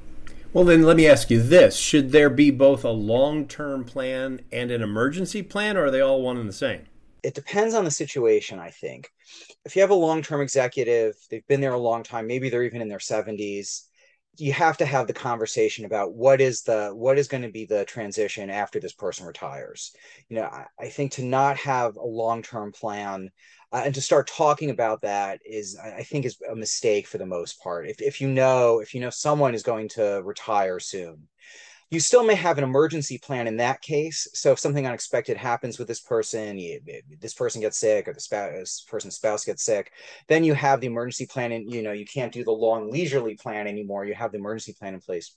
Well, 0.53 0.65
then 0.65 0.83
let 0.83 0.97
me 0.97 1.07
ask 1.07 1.31
you 1.31 1.43
this: 1.43 1.77
Should 1.77 2.13
there 2.13 2.31
be 2.31 2.51
both 2.51 2.85
a 2.85 2.91
long 2.91 3.47
term 3.47 3.85
plan 3.85 4.41
and 4.53 4.71
an 4.71 4.83
emergency 4.83 5.43
plan, 5.43 5.77
or 5.77 5.87
are 5.87 5.91
they 5.91 6.01
all 6.01 6.23
one 6.23 6.37
and 6.37 6.49
the 6.49 6.53
same? 6.53 6.87
it 7.23 7.35
depends 7.35 7.75
on 7.75 7.85
the 7.85 7.91
situation 7.91 8.59
i 8.59 8.71
think 8.71 9.11
if 9.65 9.75
you 9.75 9.83
have 9.83 9.91
a 9.91 9.95
long-term 9.95 10.41
executive 10.41 11.15
they've 11.31 11.47
been 11.49 11.61
there 11.61 11.73
a 11.73 11.79
long 11.79 12.03
time 12.03 12.27
maybe 12.27 12.49
they're 12.49 12.65
even 12.65 12.83
in 12.83 12.89
their 12.89 12.99
70s 12.99 13.83
you 14.39 14.53
have 14.53 14.79
to 14.79 14.87
have 14.87 15.07
the 15.07 15.13
conversation 15.13 15.85
about 15.85 16.15
what 16.15 16.41
is 16.41 16.63
the 16.63 16.91
what 16.95 17.19
is 17.19 17.29
going 17.29 17.43
to 17.43 17.51
be 17.51 17.67
the 17.67 17.85
transition 17.85 18.49
after 18.49 18.81
this 18.81 18.93
person 18.93 19.27
retires 19.27 19.93
you 20.29 20.37
know 20.37 20.45
i, 20.45 20.67
I 20.79 20.89
think 20.89 21.13
to 21.13 21.25
not 21.25 21.57
have 21.59 21.97
a 21.97 22.07
long-term 22.07 22.73
plan 22.73 23.31
uh, 23.73 23.83
and 23.85 23.95
to 23.95 24.01
start 24.01 24.27
talking 24.27 24.71
about 24.71 25.03
that 25.03 25.41
is 25.45 25.79
i 25.79 26.03
think 26.03 26.25
is 26.25 26.37
a 26.51 26.57
mistake 26.57 27.07
for 27.07 27.19
the 27.19 27.27
most 27.27 27.63
part. 27.63 27.89
If, 27.89 28.01
if 28.01 28.21
you 28.21 28.29
know 28.29 28.81
if 28.81 28.95
you 28.95 29.01
know 29.01 29.11
someone 29.11 29.55
is 29.55 29.63
going 29.63 29.89
to 29.91 30.23
retire 30.25 30.81
soon 30.81 31.29
you 31.91 31.99
still 31.99 32.23
may 32.23 32.37
have 32.37 32.57
an 32.57 32.63
emergency 32.63 33.19
plan 33.19 33.49
in 33.49 33.57
that 33.57 33.83
case. 33.83 34.29
So 34.33 34.53
if 34.53 34.61
something 34.61 34.87
unexpected 34.87 35.37
happens 35.37 35.77
with 35.77 35.89
this 35.89 36.01
person, 36.01 36.57
you, 36.57 36.81
this 37.21 37.35
person 37.35 37.61
gets 37.61 37.79
sick 37.79 38.07
or 38.07 38.13
the 38.13 38.21
spouse, 38.21 38.53
this 38.53 38.87
person's 38.89 39.17
spouse 39.17 39.45
gets 39.45 39.65
sick, 39.65 39.91
then 40.29 40.45
you 40.45 40.55
have 40.55 40.81
the 40.81 40.87
emergency 40.87 41.27
plan 41.27 41.51
and 41.51 41.71
you 41.71 41.83
know 41.83 41.91
you 41.91 42.05
can't 42.05 42.33
do 42.33 42.45
the 42.45 42.53
long 42.53 42.91
leisurely 42.91 43.35
plan 43.35 43.67
anymore. 43.67 44.05
You 44.05 44.15
have 44.15 44.31
the 44.31 44.39
emergency 44.39 44.73
plan 44.73 44.95
in 44.95 45.01
place. 45.01 45.35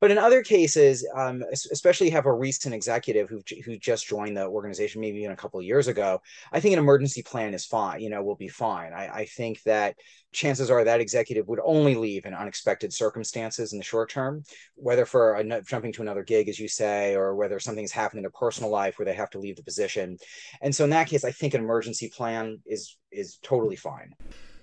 But 0.00 0.10
in 0.10 0.16
other 0.16 0.42
cases, 0.42 1.06
um, 1.14 1.44
especially 1.52 2.08
have 2.10 2.24
a 2.24 2.32
recent 2.32 2.74
executive 2.74 3.28
who 3.28 3.42
who 3.64 3.76
just 3.76 4.06
joined 4.06 4.38
the 4.38 4.46
organization 4.46 5.02
maybe 5.02 5.18
even 5.18 5.32
a 5.32 5.36
couple 5.36 5.60
of 5.60 5.66
years 5.66 5.86
ago, 5.86 6.22
I 6.50 6.60
think 6.60 6.72
an 6.72 6.78
emergency 6.78 7.22
plan 7.22 7.52
is 7.52 7.66
fine. 7.66 8.00
You 8.00 8.08
know, 8.08 8.22
will 8.22 8.36
be 8.36 8.48
fine. 8.48 8.94
I, 8.94 9.08
I 9.08 9.24
think 9.26 9.62
that 9.64 9.96
chances 10.32 10.70
are 10.70 10.84
that 10.84 11.00
executive 11.00 11.48
would 11.48 11.60
only 11.64 11.94
leave 11.94 12.24
in 12.24 12.34
unexpected 12.34 12.92
circumstances 12.92 13.72
in 13.72 13.78
the 13.78 13.84
short 13.84 14.10
term, 14.10 14.42
whether 14.76 15.04
for 15.04 15.34
a, 15.34 15.62
jumping 15.62 15.92
to 15.92 16.02
another 16.02 16.22
gig, 16.22 16.48
as 16.48 16.58
you 16.58 16.68
say, 16.68 17.14
or 17.14 17.34
whether 17.34 17.58
something's 17.58 17.92
happened 17.92 18.18
in 18.18 18.22
their 18.22 18.30
personal 18.30 18.70
life 18.70 18.98
where 18.98 19.06
they 19.06 19.14
have 19.14 19.30
to 19.30 19.38
leave 19.38 19.56
the 19.56 19.62
position. 19.62 20.16
And 20.60 20.74
so 20.74 20.84
in 20.84 20.90
that 20.90 21.08
case, 21.08 21.24
I 21.24 21.32
think 21.32 21.54
an 21.54 21.60
emergency 21.60 22.08
plan 22.08 22.60
is 22.66 22.96
is 23.10 23.38
totally 23.42 23.76
fine. 23.76 24.14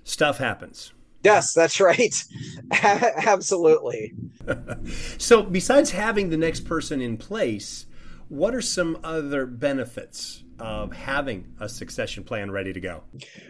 Stuff 0.04 0.38
happens. 0.38 0.94
Yes, 1.24 1.54
that's 1.54 1.82
right. 1.82 2.16
Absolutely. 2.72 4.14
so, 5.18 5.44
besides 5.44 5.92
having 5.92 6.30
the 6.30 6.38
next 6.38 6.62
person 6.62 7.02
in 7.02 7.18
place, 7.18 7.88
what 8.30 8.56
are 8.56 8.62
some 8.62 9.00
other 9.04 9.46
benefits 9.46 10.44
of 10.60 10.92
having 10.94 11.54
a 11.60 11.70
succession 11.70 12.24
plan 12.24 12.52
ready 12.52 12.74
to 12.74 12.80
go? 12.80 13.04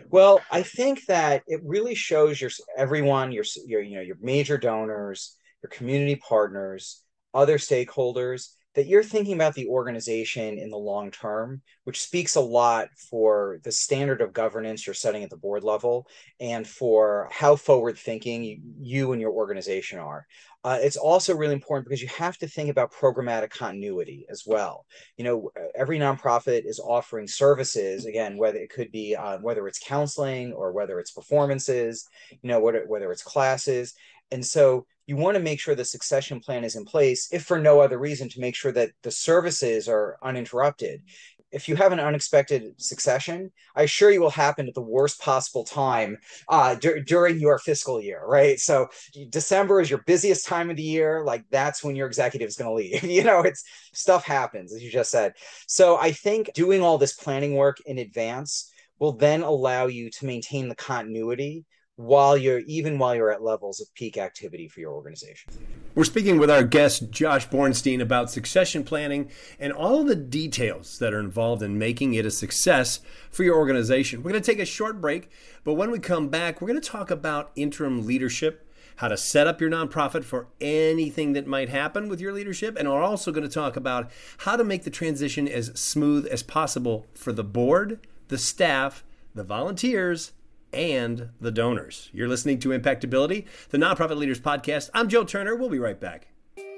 Well, 0.10 0.42
I 0.52 0.64
think 0.64 1.06
that 1.06 1.44
it 1.48 1.62
really 1.64 1.96
shows 1.96 2.40
your 2.40 2.52
everyone, 2.78 3.32
your 3.32 3.46
your 3.66 3.82
you 3.82 3.96
know 3.96 4.02
your 4.02 4.18
major 4.22 4.58
donors, 4.58 5.36
your 5.64 5.70
community 5.70 6.16
partners, 6.16 7.02
other 7.34 7.58
stakeholders 7.58 8.50
that 8.78 8.86
you're 8.86 9.04
thinking 9.04 9.34
about 9.34 9.56
the 9.56 9.66
organization 9.66 10.60
in 10.60 10.70
the 10.70 10.78
long 10.78 11.10
term, 11.10 11.64
which 11.86 12.00
speaks 12.00 12.36
a 12.36 12.40
lot 12.40 12.90
for 13.10 13.60
the 13.64 13.72
standard 13.72 14.22
of 14.22 14.32
governance 14.32 14.86
you're 14.86 14.94
setting 14.94 15.24
at 15.24 15.32
the 15.32 15.36
board 15.36 15.64
level 15.64 16.08
and 16.40 16.68
for 16.68 17.28
how 17.32 17.56
forward 17.56 17.98
thinking 17.98 18.62
you, 18.80 19.14
and 19.14 19.20
your 19.20 19.32
organization 19.32 19.98
are. 19.98 20.28
Uh, 20.64 20.78
it's 20.80 20.96
also 20.96 21.36
really 21.36 21.56
important 21.56 21.88
because 21.88 22.04
you 22.04 22.08
have 22.10 22.38
to 22.38 22.48
think 22.48 22.70
about 22.70 22.94
programmatic 22.94 23.50
continuity 23.50 24.28
as 24.30 24.44
well. 24.46 24.86
You 25.18 25.24
know, 25.24 25.50
every 25.74 25.98
nonprofit 25.98 26.68
is 26.68 26.80
offering 26.80 27.28
services, 27.28 28.06
again, 28.06 28.38
whether 28.38 28.60
it 28.60 28.70
could 28.70 28.92
be 28.92 29.16
uh, 29.16 29.40
whether 29.40 29.68
it's 29.68 29.80
counseling 29.80 30.54
or 30.54 30.72
whether 30.72 31.00
it's 31.00 31.12
performances, 31.12 32.08
you 32.30 32.48
know, 32.48 32.60
whether, 32.60 32.86
whether 32.86 33.12
it's 33.12 33.24
classes. 33.24 33.96
And 34.30 34.46
so 34.46 34.86
you 35.08 35.16
want 35.16 35.36
to 35.36 35.44
make 35.44 35.60
sure 35.60 35.74
the 35.74 35.86
succession 35.86 36.42
plan 36.42 36.66
is 36.66 36.76
in 36.76 36.86
place, 36.86 37.30
if 37.32 37.46
for 37.46 37.58
no 37.58 37.80
other 37.80 37.98
reason, 37.98 38.28
to 38.30 38.42
make 38.42 38.56
sure 38.56 38.74
that 38.74 38.92
the 39.04 39.12
services 39.12 39.88
are 39.88 40.18
uninterrupted. 40.22 41.02
If 41.50 41.70
you 41.70 41.78
have 41.78 41.94
an 41.94 42.02
unexpected 42.02 42.74
succession, 42.76 43.54
I 43.74 43.84
assure 43.84 44.12
you 44.12 44.20
will 44.20 44.30
happen 44.30 44.68
at 44.68 44.74
the 44.74 44.82
worst 44.82 45.22
possible 45.22 45.64
time 45.64 46.18
uh, 46.50 46.76
d- 46.76 47.04
during 47.06 47.40
your 47.40 47.58
fiscal 47.58 48.02
year, 48.02 48.22
right? 48.26 48.60
So 48.60 48.90
December 49.30 49.80
is 49.80 49.90
your 49.90 50.04
busiest 50.06 50.46
time 50.46 50.70
of 50.70 50.76
the 50.76 50.84
year. 50.84 51.24
Like 51.24 51.46
that's 51.50 51.86
when 51.86 51.96
your 51.96 52.08
executive 52.08 52.50
is 52.50 52.58
going 52.58 52.70
to 52.70 52.74
leave. 52.74 53.02
you 53.10 53.24
know, 53.24 53.44
it's 53.44 53.64
stuff 53.94 54.26
happens, 54.26 54.74
as 54.74 54.84
you 54.84 54.92
just 54.92 55.10
said. 55.10 55.36
So 55.68 55.96
I 55.96 56.12
think 56.12 56.52
doing 56.54 56.82
all 56.82 56.98
this 56.98 57.14
planning 57.14 57.56
work 57.56 57.78
in 57.86 57.98
advance 57.98 58.70
will 59.00 59.14
then 59.14 59.42
allow 59.42 59.86
you 59.86 60.10
to 60.10 60.26
maintain 60.26 60.68
the 60.68 60.76
continuity 60.76 61.64
while 61.98 62.38
you're 62.38 62.60
even 62.60 63.00
while 63.00 63.16
you're 63.16 63.32
at 63.32 63.42
levels 63.42 63.82
of 63.82 63.92
peak 63.96 64.18
activity 64.18 64.68
for 64.68 64.80
your 64.80 64.94
organization. 64.94 65.52
We're 65.96 66.04
speaking 66.04 66.38
with 66.38 66.52
our 66.52 66.64
guest 66.64 67.10
Josh 67.10 67.50
Bornstein 67.50 68.00
about 68.00 68.30
succession 68.30 68.84
planning 68.84 69.32
and 69.60 69.74
all 69.74 70.04
the 70.04 70.16
details 70.16 71.00
that 71.00 71.12
are 71.12 71.20
involved 71.20 71.64
in 71.64 71.80
making 71.80 72.14
it 72.14 72.24
a 72.24 72.30
success 72.30 73.00
for 73.32 73.44
your 73.44 73.58
organization. 73.58 74.22
We're 74.22 74.30
going 74.30 74.44
to 74.44 74.52
take 74.52 74.62
a 74.62 74.66
short 74.66 75.02
break, 75.02 75.32
but 75.64 75.74
when 75.74 75.90
we 75.90 75.98
come 75.98 76.30
back, 76.30 76.62
we're 76.62 76.68
going 76.68 76.80
to 76.80 76.88
talk 76.88 77.10
about 77.10 77.52
interim 77.56 78.06
leadership, 78.06 78.70
how 78.98 79.08
to 79.08 79.18
set 79.18 79.48
up 79.48 79.60
your 79.60 79.72
nonprofit 79.72 80.24
for 80.24 80.50
anything 80.62 81.34
that 81.34 81.48
might 81.48 81.70
happen 81.70 82.10
with 82.10 82.22
your 82.22 82.32
leadership, 82.32 82.78
and 82.78 82.88
we're 82.88 83.02
also 83.02 83.32
going 83.32 83.48
to 83.48 83.54
talk 83.54 83.76
about 83.76 84.12
how 84.40 84.56
to 84.56 84.64
make 84.64 84.84
the 84.84 84.92
transition 84.92 85.48
as 85.48 85.72
smooth 85.74 86.28
as 86.28 86.44
possible 86.44 87.08
for 87.16 87.34
the 87.34 87.44
board, 87.44 88.00
the 88.28 88.38
staff, 88.38 89.04
the 89.34 89.44
volunteers, 89.44 90.34
and 90.74 91.30
the 91.40 91.52
donors. 91.52 92.10
You're 92.14 92.28
listening 92.28 92.60
to 92.60 92.70
Impactability, 92.70 93.46
the 93.70 93.78
Nonprofit 93.78 94.18
Leaders 94.18 94.40
Podcast. 94.40 94.90
I'm 94.94 95.10
Joe 95.10 95.24
Turner. 95.24 95.56
We'll 95.56 95.70
be 95.70 95.80
right 95.80 96.00
back. 96.00 96.28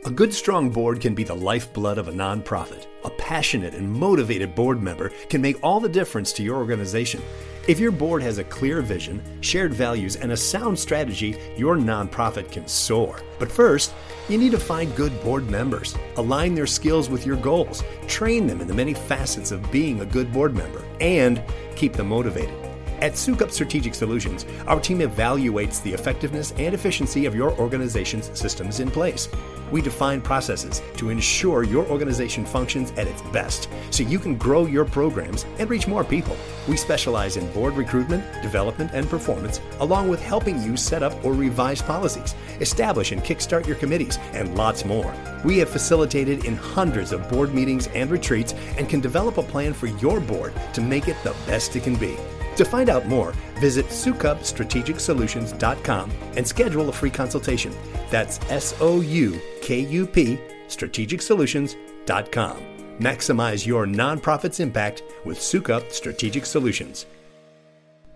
A 0.05 0.11
good, 0.11 0.33
strong 0.33 0.69
board 0.69 1.01
can 1.01 1.13
be 1.13 1.25
the 1.25 1.35
lifeblood 1.35 1.97
of 1.97 2.07
a 2.07 2.13
nonprofit. 2.13 2.87
A 3.03 3.09
passionate 3.09 3.73
and 3.73 3.91
motivated 3.91 4.55
board 4.55 4.81
member 4.81 5.09
can 5.29 5.41
make 5.41 5.61
all 5.61 5.81
the 5.81 5.89
difference 5.89 6.31
to 6.33 6.43
your 6.43 6.55
organization. 6.55 7.21
If 7.67 7.79
your 7.79 7.91
board 7.91 8.23
has 8.23 8.37
a 8.37 8.43
clear 8.45 8.81
vision, 8.81 9.21
shared 9.41 9.73
values, 9.73 10.15
and 10.15 10.31
a 10.31 10.37
sound 10.37 10.79
strategy, 10.79 11.37
your 11.57 11.75
nonprofit 11.75 12.49
can 12.49 12.67
soar. 12.67 13.21
But 13.39 13.51
first, 13.51 13.93
you 14.29 14.37
need 14.37 14.51
to 14.51 14.59
find 14.59 14.95
good 14.95 15.21
board 15.21 15.49
members, 15.49 15.95
align 16.15 16.55
their 16.55 16.65
skills 16.65 17.09
with 17.09 17.25
your 17.25 17.35
goals, 17.35 17.83
train 18.07 18.47
them 18.47 18.61
in 18.61 18.67
the 18.67 18.73
many 18.73 18.93
facets 18.93 19.51
of 19.51 19.69
being 19.71 19.99
a 19.99 20.05
good 20.05 20.31
board 20.31 20.55
member, 20.55 20.83
and 21.01 21.43
keep 21.75 21.93
them 21.93 22.07
motivated. 22.07 22.68
At 23.01 23.13
Soukup 23.13 23.49
Strategic 23.49 23.95
Solutions, 23.95 24.45
our 24.67 24.81
team 24.81 24.99
evaluates 24.99 25.81
the 25.81 25.93
effectiveness 25.93 26.51
and 26.57 26.73
efficiency 26.73 27.25
of 27.25 27.33
your 27.33 27.57
organization's 27.57 28.37
systems 28.37 28.81
in 28.81 28.91
place. 28.91 29.29
We 29.71 29.81
define 29.81 30.19
processes 30.19 30.81
to 30.97 31.09
ensure 31.09 31.63
your 31.63 31.85
organization 31.87 32.43
functions 32.43 32.91
at 32.97 33.07
its 33.07 33.21
best 33.31 33.69
so 33.89 34.03
you 34.03 34.19
can 34.19 34.35
grow 34.35 34.65
your 34.65 34.83
programs 34.83 35.45
and 35.59 35.69
reach 35.69 35.87
more 35.87 36.03
people. 36.03 36.35
We 36.67 36.75
specialize 36.75 37.37
in 37.37 37.49
board 37.53 37.77
recruitment, 37.77 38.23
development, 38.41 38.91
and 38.93 39.09
performance, 39.09 39.61
along 39.79 40.09
with 40.09 40.21
helping 40.21 40.61
you 40.61 40.75
set 40.75 41.01
up 41.01 41.23
or 41.23 41.31
revise 41.33 41.81
policies, 41.81 42.35
establish 42.59 43.13
and 43.13 43.23
kickstart 43.23 43.65
your 43.65 43.77
committees, 43.77 44.17
and 44.33 44.57
lots 44.57 44.83
more. 44.83 45.13
We 45.45 45.57
have 45.59 45.69
facilitated 45.69 46.43
in 46.43 46.57
hundreds 46.57 47.13
of 47.13 47.29
board 47.29 47.53
meetings 47.53 47.87
and 47.87 48.11
retreats 48.11 48.53
and 48.77 48.89
can 48.89 48.99
develop 48.99 49.37
a 49.37 49.43
plan 49.43 49.73
for 49.73 49.87
your 49.87 50.19
board 50.19 50.53
to 50.73 50.81
make 50.81 51.07
it 51.07 51.15
the 51.23 51.35
best 51.47 51.77
it 51.77 51.83
can 51.83 51.95
be. 51.95 52.17
To 52.59 52.65
find 52.65 52.89
out 52.89 53.07
more, 53.07 53.31
visit 53.61 53.85
soukupstrategicsolutions.com 53.85 56.11
and 56.35 56.45
schedule 56.45 56.89
a 56.89 56.91
free 56.91 57.09
consultation. 57.09 57.73
That's 58.09 58.37
S 58.49 58.75
O 58.81 58.99
U 58.99 59.39
K 59.61 59.79
U 59.79 60.05
P 60.05 60.37
strategicsolutions.com. 60.67 62.57
Maximize 62.99 63.65
your 63.65 63.85
nonprofit's 63.85 64.59
impact 64.59 65.03
with 65.23 65.39
Soukup 65.39 65.93
Strategic 65.93 66.45
Solutions. 66.45 67.05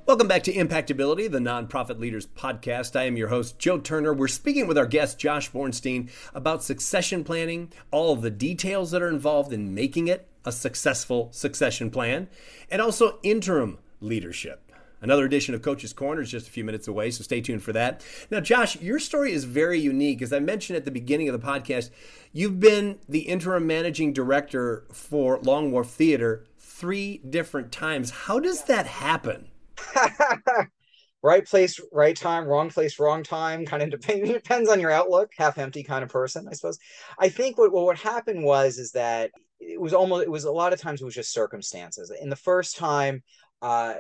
Welcome 0.06 0.28
back 0.28 0.44
to 0.44 0.52
Impactability, 0.52 1.32
the 1.32 1.40
Nonprofit 1.40 1.98
Leaders 1.98 2.28
Podcast. 2.28 3.00
I 3.00 3.04
am 3.04 3.16
your 3.16 3.30
host, 3.30 3.58
Joe 3.58 3.78
Turner. 3.78 4.14
We're 4.14 4.28
speaking 4.28 4.68
with 4.68 4.78
our 4.78 4.86
guest, 4.86 5.18
Josh 5.18 5.50
Bornstein, 5.52 6.10
about 6.34 6.66
succession 6.66 7.24
planning, 7.24 7.72
all 7.92 8.18
the 8.18 8.30
details 8.30 8.92
that 8.92 9.02
are 9.02 9.08
involved 9.08 9.54
in 9.54 9.74
making 9.74 10.10
it 10.10 10.28
a 10.44 10.52
successful 10.52 11.30
succession 11.32 11.90
plan, 11.90 12.28
and 12.70 12.82
also 12.82 13.20
interim 13.24 13.78
leadership. 14.04 14.72
Another 15.02 15.26
edition 15.26 15.54
of 15.54 15.62
Coach's 15.62 15.92
Corner 15.92 16.22
is 16.22 16.32
just 16.32 16.48
a 16.48 16.52
few 16.52 16.64
minutes 16.64 16.88
away, 16.88 17.12
so 17.12 17.24
stay 17.24 17.42
tuned 17.42 17.62
for 17.62 17.74
that. 17.74 18.06
Now, 18.32 18.40
Josh, 18.40 18.80
your 18.80 19.00
story 19.00 19.34
is 19.34 19.44
very 19.44 19.78
unique. 19.78 20.22
As 20.22 20.32
I 20.32 20.40
mentioned 20.40 20.78
at 20.78 20.86
the 20.86 20.92
beginning 20.92 21.28
of 21.28 21.40
the 21.40 21.46
podcast, 21.46 21.90
you've 22.32 22.62
been 22.62 23.00
the 23.10 23.20
interim 23.20 23.68
managing 23.68 24.14
director 24.14 24.86
for 24.94 25.40
Long 25.40 25.72
Wharf 25.72 25.90
Theater 25.90 26.46
three 26.58 27.18
different 27.30 27.74
times. 27.74 28.12
How 28.12 28.40
does 28.40 28.64
that 28.64 28.88
happen? 28.88 29.50
right 31.22 31.46
place, 31.46 31.82
right 31.92 32.16
time, 32.16 32.46
wrong 32.46 32.70
place, 32.70 32.98
wrong 32.98 33.24
time. 33.24 33.66
Kind 33.66 33.84
of 33.84 33.90
depends, 33.90 34.30
depends 34.32 34.70
on 34.70 34.80
your 34.80 34.92
outlook. 34.92 35.32
Half 35.38 35.58
empty 35.58 35.84
kind 35.84 36.04
of 36.04 36.10
person, 36.10 36.48
I 36.50 36.54
suppose. 36.54 36.80
I 37.20 37.28
think 37.28 37.58
what 37.58 37.74
what 37.74 37.98
happened 37.98 38.44
was 38.44 38.78
is 38.78 38.92
that 38.94 39.32
it 39.60 39.80
was 39.80 39.94
almost 39.94 40.24
it 40.24 40.32
was 40.32 40.44
a 40.44 40.52
lot 40.52 40.74
of 40.74 40.80
times 40.80 41.02
it 41.02 41.06
was 41.06 41.16
just 41.16 41.34
circumstances. 41.34 42.12
In 42.22 42.30
the 42.30 42.36
first 42.36 42.78
time, 42.78 43.24
uh, 43.64 43.96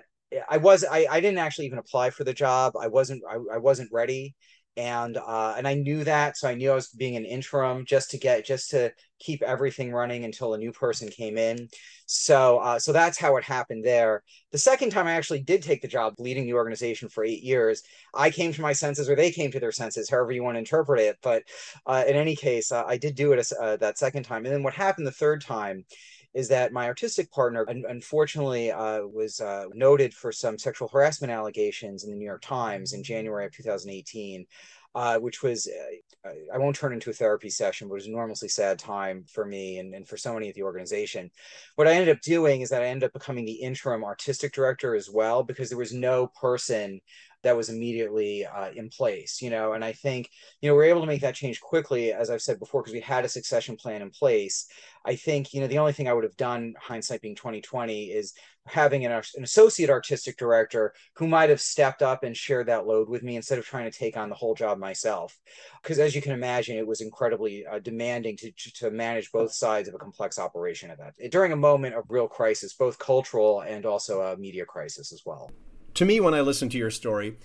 I 0.49 0.57
was 0.57 0.83
I, 0.83 1.07
I 1.09 1.21
didn't 1.21 1.39
actually 1.39 1.65
even 1.67 1.79
apply 1.79 2.09
for 2.09 2.23
the 2.23 2.33
job. 2.33 2.73
I 2.79 2.87
wasn't 2.87 3.23
I, 3.29 3.55
I 3.55 3.57
wasn't 3.57 3.89
ready, 3.91 4.35
and 4.75 5.17
uh, 5.17 5.55
and 5.57 5.67
I 5.67 5.75
knew 5.75 6.03
that, 6.03 6.37
so 6.37 6.47
I 6.47 6.55
knew 6.55 6.71
I 6.71 6.75
was 6.75 6.89
being 6.89 7.15
an 7.15 7.25
interim 7.25 7.85
just 7.85 8.11
to 8.11 8.17
get 8.17 8.45
just 8.45 8.71
to 8.71 8.91
keep 9.19 9.41
everything 9.41 9.91
running 9.91 10.25
until 10.25 10.53
a 10.53 10.57
new 10.57 10.71
person 10.71 11.07
came 11.09 11.37
in. 11.37 11.69
So 12.07 12.57
uh, 12.59 12.79
so 12.79 12.91
that's 12.91 13.17
how 13.17 13.37
it 13.37 13.43
happened 13.43 13.85
there. 13.85 14.23
The 14.51 14.57
second 14.57 14.89
time 14.89 15.07
I 15.07 15.13
actually 15.13 15.41
did 15.41 15.61
take 15.61 15.81
the 15.81 15.87
job, 15.87 16.15
leading 16.17 16.45
the 16.45 16.55
organization 16.55 17.09
for 17.09 17.23
eight 17.23 17.43
years, 17.43 17.81
I 18.13 18.29
came 18.29 18.51
to 18.53 18.61
my 18.61 18.73
senses, 18.73 19.09
or 19.09 19.15
they 19.15 19.31
came 19.31 19.51
to 19.51 19.59
their 19.59 19.71
senses, 19.71 20.09
however 20.09 20.31
you 20.31 20.43
want 20.43 20.55
to 20.55 20.59
interpret 20.59 20.99
it. 20.99 21.17
But 21.21 21.43
uh, 21.85 22.03
in 22.07 22.15
any 22.15 22.35
case, 22.35 22.71
uh, 22.71 22.83
I 22.85 22.97
did 22.97 23.15
do 23.15 23.33
it 23.33 23.51
uh, 23.61 23.77
that 23.77 23.97
second 23.97 24.23
time, 24.23 24.45
and 24.45 24.53
then 24.53 24.63
what 24.63 24.73
happened 24.73 25.07
the 25.07 25.11
third 25.11 25.41
time 25.41 25.85
is 26.33 26.47
that 26.47 26.73
my 26.73 26.87
artistic 26.87 27.31
partner 27.31 27.65
unfortunately 27.67 28.71
uh, 28.71 29.01
was 29.01 29.39
uh, 29.39 29.65
noted 29.73 30.13
for 30.13 30.31
some 30.31 30.57
sexual 30.57 30.87
harassment 30.87 31.31
allegations 31.31 32.03
in 32.03 32.09
the 32.09 32.15
New 32.15 32.25
York 32.25 32.41
Times 32.41 32.93
in 32.93 33.03
January 33.03 33.45
of 33.45 33.51
2018. 33.51 34.45
Uh, 34.95 35.17
which 35.17 35.41
was 35.41 35.67
uh, 35.67 36.29
I 36.53 36.59
won't 36.59 36.75
turn 36.75 36.93
into 36.93 37.09
a 37.09 37.13
therapy 37.13 37.49
session, 37.49 37.87
but 37.87 37.93
it 37.93 37.95
was 37.95 38.05
an 38.05 38.13
enormously 38.13 38.47
sad 38.47 38.77
time 38.77 39.25
for 39.27 39.43
me 39.43 39.79
and, 39.79 39.95
and 39.95 40.07
for 40.07 40.17
so 40.17 40.35
many 40.35 40.49
at 40.49 40.53
the 40.53 40.61
organization. 40.61 41.31
What 41.77 41.87
I 41.87 41.93
ended 41.93 42.15
up 42.15 42.21
doing 42.21 42.61
is 42.61 42.69
that 42.69 42.83
I 42.83 42.85
ended 42.85 43.07
up 43.07 43.13
becoming 43.13 43.45
the 43.45 43.53
interim 43.53 44.03
artistic 44.03 44.53
director 44.53 44.93
as 44.93 45.09
well 45.09 45.41
because 45.41 45.69
there 45.69 45.79
was 45.79 45.93
no 45.93 46.27
person 46.27 47.01
that 47.43 47.55
was 47.55 47.69
immediately 47.69 48.45
uh, 48.45 48.71
in 48.75 48.89
place, 48.89 49.41
you 49.41 49.49
know. 49.49 49.73
And 49.73 49.83
I 49.83 49.93
think, 49.93 50.29
you 50.61 50.69
know, 50.69 50.75
we 50.75 50.81
are 50.81 50.89
able 50.89 51.01
to 51.01 51.07
make 51.07 51.21
that 51.21 51.35
change 51.35 51.61
quickly, 51.61 52.13
as 52.13 52.29
I've 52.29 52.41
said 52.41 52.59
before, 52.59 52.81
because 52.81 52.93
we 52.93 53.01
had 53.01 53.25
a 53.25 53.29
succession 53.29 53.75
plan 53.75 54.01
in 54.01 54.09
place. 54.09 54.67
I 55.05 55.15
think, 55.15 55.53
you 55.53 55.59
know, 55.59 55.67
the 55.67 55.79
only 55.79 55.91
thing 55.91 56.07
I 56.07 56.13
would 56.13 56.23
have 56.23 56.37
done, 56.37 56.73
hindsight 56.79 57.21
being 57.21 57.35
2020, 57.35 58.05
is 58.05 58.33
having 58.65 59.05
an, 59.05 59.11
an 59.11 59.43
associate 59.43 59.89
artistic 59.89 60.37
director 60.37 60.93
who 61.15 61.27
might 61.27 61.49
have 61.49 61.59
stepped 61.59 62.01
up 62.01 62.23
and 62.23 62.35
shared 62.35 62.67
that 62.67 62.87
load 62.87 63.09
with 63.09 63.21
me 63.21 63.35
instead 63.35 63.59
of 63.59 63.65
trying 63.65 63.91
to 63.91 63.97
take 63.97 64.15
on 64.15 64.29
the 64.29 64.35
whole 64.35 64.55
job 64.55 64.77
myself. 64.77 65.37
Because 65.81 65.99
as 65.99 66.15
you 66.15 66.21
can 66.21 66.31
imagine, 66.31 66.77
it 66.77 66.87
was 66.87 67.01
incredibly 67.01 67.65
uh, 67.65 67.79
demanding 67.79 68.37
to, 68.37 68.51
to 68.75 68.89
manage 68.89 69.31
both 69.33 69.51
sides 69.51 69.89
of 69.89 69.95
a 69.95 69.97
complex 69.97 70.39
operation 70.39 70.89
at 70.89 70.97
that 70.99 71.13
during 71.29 71.51
a 71.51 71.57
moment 71.57 71.95
of 71.95 72.05
real 72.07 72.27
crisis, 72.27 72.73
both 72.73 72.97
cultural 72.97 73.61
and 73.61 73.85
also 73.85 74.21
a 74.21 74.37
media 74.37 74.65
crisis 74.65 75.11
as 75.11 75.23
well 75.25 75.51
to 75.95 76.05
me, 76.05 76.19
when 76.19 76.33
I 76.33 76.41
listen 76.41 76.69
to 76.69 76.77
your 76.77 76.91
story, 76.91 77.37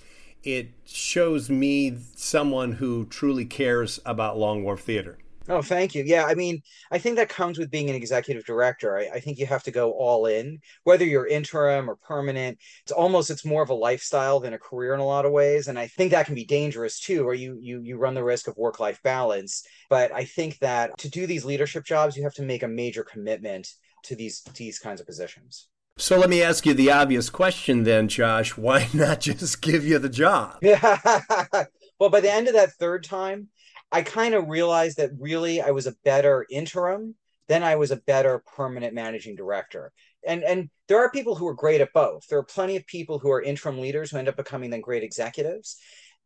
it 0.42 0.68
shows 0.86 1.50
me 1.50 1.98
someone 2.14 2.72
who 2.72 3.06
truly 3.06 3.44
cares 3.44 4.00
about 4.06 4.38
Long 4.38 4.62
Wharf 4.62 4.80
Theater. 4.80 5.18
Oh, 5.50 5.62
thank 5.62 5.94
you. 5.94 6.04
Yeah, 6.04 6.26
I 6.26 6.34
mean, 6.34 6.60
I 6.90 6.98
think 6.98 7.16
that 7.16 7.30
comes 7.30 7.58
with 7.58 7.70
being 7.70 7.88
an 7.88 7.96
executive 7.96 8.44
director. 8.44 8.98
I, 8.98 9.08
I, 9.14 9.20
think 9.20 9.38
you 9.38 9.46
have 9.46 9.62
to 9.62 9.70
go 9.70 9.92
all 9.92 10.26
in, 10.26 10.58
whether 10.84 11.06
you're 11.06 11.26
interim 11.26 11.88
or 11.88 11.96
permanent. 11.96 12.58
It's 12.82 12.92
almost 12.92 13.30
it's 13.30 13.46
more 13.46 13.62
of 13.62 13.70
a 13.70 13.74
lifestyle 13.74 14.40
than 14.40 14.52
a 14.52 14.58
career 14.58 14.92
in 14.92 15.00
a 15.00 15.06
lot 15.06 15.24
of 15.24 15.32
ways, 15.32 15.68
and 15.68 15.78
I 15.78 15.86
think 15.86 16.10
that 16.10 16.26
can 16.26 16.34
be 16.34 16.44
dangerous 16.44 17.00
too, 17.00 17.26
or 17.26 17.32
you 17.32 17.56
you 17.62 17.80
you 17.80 17.96
run 17.96 18.12
the 18.12 18.22
risk 18.22 18.46
of 18.46 18.58
work 18.58 18.78
life 18.78 19.02
balance. 19.02 19.66
But 19.88 20.12
I 20.12 20.24
think 20.24 20.58
that 20.58 20.98
to 20.98 21.08
do 21.08 21.26
these 21.26 21.46
leadership 21.46 21.84
jobs, 21.84 22.14
you 22.14 22.24
have 22.24 22.34
to 22.34 22.42
make 22.42 22.62
a 22.62 22.68
major 22.68 23.02
commitment 23.02 23.72
to 24.04 24.14
these 24.14 24.42
to 24.42 24.52
these 24.52 24.78
kinds 24.78 25.00
of 25.00 25.06
positions. 25.06 25.68
So 25.98 26.16
let 26.16 26.30
me 26.30 26.42
ask 26.42 26.64
you 26.64 26.74
the 26.74 26.92
obvious 26.92 27.28
question 27.28 27.82
then, 27.82 28.08
Josh. 28.08 28.56
Why 28.56 28.88
not 28.94 29.20
just 29.20 29.60
give 29.60 29.84
you 29.86 29.98
the 29.98 30.08
job? 30.08 30.58
Well, 31.98 32.10
by 32.10 32.20
the 32.20 32.32
end 32.32 32.46
of 32.46 32.54
that 32.54 32.74
third 32.74 33.02
time, 33.02 33.48
I 33.90 34.02
kind 34.02 34.34
of 34.34 34.48
realized 34.48 34.98
that 34.98 35.10
really 35.18 35.60
I 35.60 35.72
was 35.72 35.88
a 35.88 35.96
better 36.04 36.46
interim 36.48 37.16
than 37.48 37.62
I 37.62 37.76
was 37.76 37.90
a 37.90 37.96
better 37.96 38.42
permanent 38.54 38.94
managing 38.94 39.34
director. 39.34 39.92
And 40.26 40.44
and 40.44 40.70
there 40.86 40.98
are 40.98 41.10
people 41.10 41.34
who 41.34 41.46
are 41.48 41.54
great 41.54 41.80
at 41.80 41.92
both. 41.92 42.26
There 42.28 42.38
are 42.38 42.44
plenty 42.44 42.76
of 42.76 42.86
people 42.86 43.18
who 43.18 43.30
are 43.30 43.42
interim 43.42 43.80
leaders 43.80 44.10
who 44.10 44.18
end 44.18 44.28
up 44.28 44.36
becoming 44.36 44.70
then 44.70 44.80
great 44.80 45.02
executives. 45.02 45.78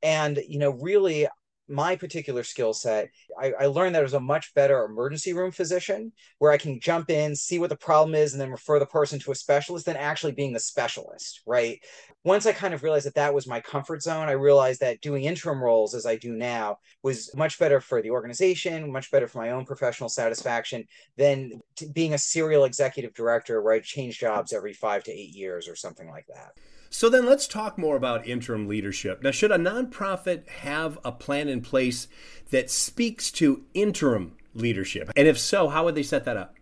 And 0.03 0.39
you 0.47 0.59
know, 0.59 0.71
really 0.71 1.27
my 1.73 1.97
particular 1.97 2.45
skill 2.45 2.73
set, 2.73 3.11
I, 3.41 3.53
I, 3.61 3.67
learned 3.67 3.95
that 3.95 4.01
I 4.01 4.03
was 4.03 4.15
a 4.15 4.21
much 4.21 4.55
better 4.55 4.85
emergency 4.85 5.33
room 5.33 5.51
physician 5.51 6.13
where 6.39 6.53
I 6.53 6.59
can 6.59 6.79
jump 6.79 7.11
in, 7.11 7.35
see 7.35 7.59
what 7.59 7.71
the 7.71 7.77
problem 7.77 8.15
is, 8.15 8.33
and 8.33 8.41
then 8.41 8.51
refer 8.51 8.79
the 8.79 8.87
person 8.87 9.19
to 9.21 9.33
a 9.33 9.35
specialist 9.35 9.87
than 9.87 9.97
actually 9.97 10.33
being 10.33 10.53
the 10.53 10.61
specialist, 10.61 11.41
right? 11.47 11.81
Once 12.25 12.47
I 12.47 12.53
kind 12.53 12.75
of 12.75 12.83
realized 12.83 13.07
that 13.07 13.15
that 13.15 13.35
was 13.35 13.47
my 13.47 13.61
comfort 13.61 14.03
zone, 14.03 14.29
I 14.29 14.33
realized 14.33 14.81
that 14.81 15.01
doing 15.01 15.25
interim 15.25 15.63
roles 15.63 15.95
as 15.95 16.07
I 16.07 16.17
do 16.17 16.33
now 16.33 16.79
was 17.03 17.35
much 17.35 17.59
better 17.59 17.81
for 17.81 18.03
the 18.03 18.11
organization, 18.11 18.93
much 18.93 19.11
better 19.11 19.27
for 19.27 19.39
my 19.39 19.51
own 19.51 19.65
professional 19.65 20.09
satisfaction 20.09 20.85
than 21.17 21.61
being 21.93 22.15
a 22.15 22.19
serial 22.19 22.65
executive 22.65 23.15
director 23.15 23.63
where 23.63 23.75
I 23.75 23.81
change 23.81 24.21
jobs 24.21 24.53
every 24.53 24.75
five 24.75 25.03
to 25.05 25.13
eight 25.13 25.35
years 25.35 25.69
or 25.69 25.75
something 25.75 26.09
like 26.09 26.27
that. 26.29 26.53
So 26.95 27.09
then 27.09 27.25
let's 27.25 27.49
talk 27.49 27.79
more 27.79 27.97
about 27.97 28.27
interim 28.27 28.69
leadership. 28.69 29.23
Now, 29.23 29.31
should 29.31 29.51
a 29.51 29.57
nonprofit 29.57 30.47
have 30.47 30.99
a 31.03 31.11
plan 31.11 31.49
in 31.49 31.63
place 31.63 32.07
that 32.51 32.71
speaks 32.71 33.31
to 33.33 33.65
interim 33.73 34.37
leadership? 34.55 35.11
And 35.17 35.27
if 35.27 35.39
so, 35.39 35.69
how 35.69 35.87
would 35.87 35.95
they 35.95 36.03
set 36.03 36.27
that 36.27 36.37
up? 36.37 36.55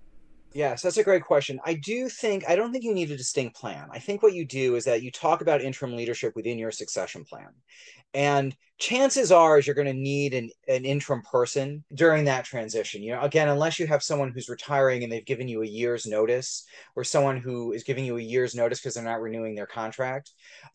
Yes, 0.52 0.82
that's 0.82 0.96
a 0.96 1.04
great 1.04 1.22
question. 1.22 1.60
I 1.64 1.74
do 1.74 2.08
think, 2.08 2.44
I 2.48 2.56
don't 2.56 2.72
think 2.72 2.82
you 2.82 2.92
need 2.92 3.12
a 3.12 3.16
distinct 3.16 3.54
plan. 3.54 3.88
I 3.92 4.00
think 4.00 4.20
what 4.20 4.34
you 4.34 4.44
do 4.44 4.74
is 4.74 4.84
that 4.84 5.02
you 5.02 5.12
talk 5.12 5.42
about 5.42 5.62
interim 5.62 5.96
leadership 5.96 6.34
within 6.34 6.58
your 6.58 6.72
succession 6.72 7.24
plan. 7.24 7.50
And 8.14 8.56
chances 8.76 9.30
are 9.30 9.58
is 9.58 9.66
you're 9.66 9.76
going 9.76 9.86
to 9.86 9.92
need 9.92 10.34
an, 10.34 10.50
an 10.66 10.84
interim 10.84 11.22
person 11.22 11.84
during 11.94 12.24
that 12.24 12.44
transition. 12.44 13.00
You 13.00 13.12
know, 13.12 13.20
again, 13.20 13.48
unless 13.48 13.78
you 13.78 13.86
have 13.86 14.02
someone 14.02 14.32
who's 14.32 14.48
retiring 14.48 15.04
and 15.04 15.12
they've 15.12 15.24
given 15.24 15.46
you 15.46 15.62
a 15.62 15.66
year's 15.66 16.04
notice, 16.04 16.64
or 16.96 17.04
someone 17.04 17.36
who 17.36 17.70
is 17.70 17.84
giving 17.84 18.04
you 18.04 18.16
a 18.16 18.22
year's 18.22 18.56
notice 18.56 18.80
because 18.80 18.94
they're 18.94 19.04
not 19.04 19.20
renewing 19.20 19.54
their 19.54 19.66
contract, 19.66 20.32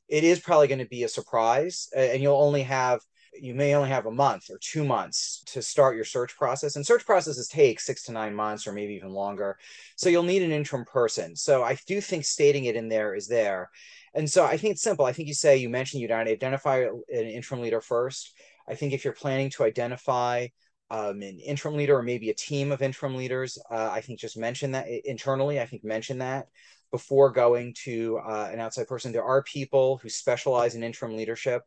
it 0.08 0.24
is 0.24 0.40
probably 0.40 0.70
going 0.70 0.80
to 0.80 0.86
be 0.86 1.04
a 1.04 1.10
surprise. 1.10 1.90
And 1.94 2.22
you'll 2.22 2.42
only 2.42 2.64
have 2.64 3.02
you 3.40 3.54
may 3.54 3.76
only 3.76 3.90
have 3.90 4.06
a 4.06 4.12
month 4.12 4.50
or 4.50 4.58
two 4.60 4.84
months 4.84 5.44
to 5.46 5.62
start 5.62 5.96
your 5.96 6.06
search 6.06 6.36
process 6.36 6.76
and 6.76 6.86
search 6.86 7.06
processes 7.06 7.48
take 7.48 7.80
six 7.80 8.04
to 8.04 8.12
nine 8.12 8.34
months 8.34 8.68
or 8.68 8.72
maybe 8.72 8.94
even 8.94 9.10
longer 9.10 9.58
so 9.96 10.10
you'll 10.10 10.24
need 10.24 10.42
an 10.42 10.52
interim 10.52 10.86
person 10.86 11.36
so 11.36 11.64
i 11.64 11.78
do 11.88 12.00
think 12.00 12.24
stating 12.26 12.66
it 12.66 12.76
in 12.76 12.90
there 12.90 13.16
is 13.16 13.28
there 13.28 13.70
and 14.16 14.32
so 14.32 14.46
I 14.46 14.56
think 14.56 14.72
it's 14.72 14.82
simple. 14.82 15.06
I 15.06 15.12
think 15.12 15.28
you 15.28 15.34
say 15.34 15.58
you 15.58 15.70
mentioned 15.70 16.02
you 16.02 16.12
identify 16.12 16.80
an 16.80 17.04
interim 17.10 17.62
leader 17.62 17.82
first. 17.82 18.34
I 18.68 18.74
think 18.74 18.94
if 18.94 19.04
you're 19.04 19.14
planning 19.14 19.50
to 19.52 19.64
identify 19.64 20.48
um, 20.90 21.22
an 21.22 21.40
interim 21.40 21.76
leader 21.76 21.98
or 21.98 22.04
maybe 22.04 22.30
a 22.30 22.34
team 22.34 22.72
of 22.72 22.82
interim 22.82 23.16
leaders, 23.16 23.58
uh, 23.70 23.90
I 23.92 24.00
think 24.00 24.20
just 24.20 24.38
mention 24.38 24.72
that 24.72 24.88
internally. 24.88 25.60
I 25.60 25.66
think 25.66 25.84
mention 25.84 26.20
that 26.20 26.48
before 26.92 27.30
going 27.30 27.74
to 27.84 28.18
uh, 28.20 28.50
an 28.52 28.62
outside 28.62 28.88
person. 28.88 29.12
There 29.12 29.26
are 29.26 29.44
people 29.44 29.98
who 29.98 30.08
specialize 30.08 30.76
in 30.76 30.84
interim 30.84 31.18
leadership, 31.18 31.64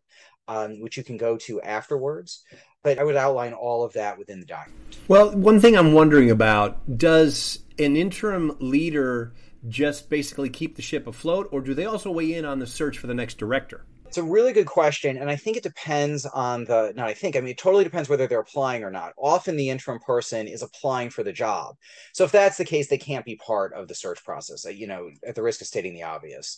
um, 0.48 0.80
which 0.80 0.96
you 0.96 1.04
can 1.04 1.16
go 1.16 1.37
to 1.37 1.61
afterwards. 1.62 2.42
But 2.82 2.98
I 2.98 3.04
would 3.04 3.16
outline 3.16 3.52
all 3.52 3.84
of 3.84 3.92
that 3.94 4.18
within 4.18 4.40
the 4.40 4.46
document. 4.46 4.98
Well, 5.08 5.37
one 5.37 5.61
thing 5.61 5.76
I'm 5.76 5.92
wondering 5.92 6.30
about 6.30 6.98
does 6.98 7.61
an 7.78 7.96
interim 7.96 8.56
leader 8.61 9.34
just 9.68 10.08
basically 10.08 10.48
keep 10.48 10.76
the 10.76 10.82
ship 10.82 11.06
afloat, 11.06 11.48
or 11.50 11.61
do 11.61 11.74
they 11.74 11.84
also 11.84 12.11
weigh 12.11 12.34
in 12.34 12.44
on 12.44 12.61
the 12.61 12.66
search 12.66 12.98
for 12.98 13.08
the 13.08 13.14
next 13.14 13.38
director? 13.38 13.84
It's 14.06 14.16
a 14.16 14.22
really 14.22 14.54
good 14.54 14.66
question. 14.66 15.18
And 15.18 15.28
I 15.28 15.37
think 15.37 15.58
it 15.58 15.62
depends 15.62 16.24
on 16.24 16.64
the, 16.64 16.94
not 16.96 17.08
I 17.08 17.14
think, 17.14 17.37
I 17.37 17.40
mean, 17.40 17.50
it 17.50 17.58
totally 17.58 17.84
depends 17.84 18.08
whether 18.08 18.26
they're 18.26 18.40
applying 18.40 18.82
or 18.82 18.90
not. 18.90 19.12
Often 19.18 19.56
the 19.56 19.68
interim 19.68 19.98
person 19.98 20.48
is 20.48 20.62
applying 20.62 21.11
for 21.11 21.22
the 21.22 21.32
job. 21.32 21.76
So 22.14 22.24
if 22.24 22.32
that's 22.32 22.56
the 22.56 22.64
case, 22.64 22.88
they 22.88 22.96
can't 22.96 23.26
be 23.26 23.37
part 23.37 23.74
of 23.74 23.87
the 23.87 23.94
search 23.94 24.24
process, 24.24 24.64
uh, 24.64 24.70
you 24.70 24.87
know, 24.87 25.11
at 25.26 25.34
the 25.34 25.42
risk 25.42 25.61
of 25.61 25.66
stating 25.66 25.92
the 25.92 26.04
obvious. 26.04 26.56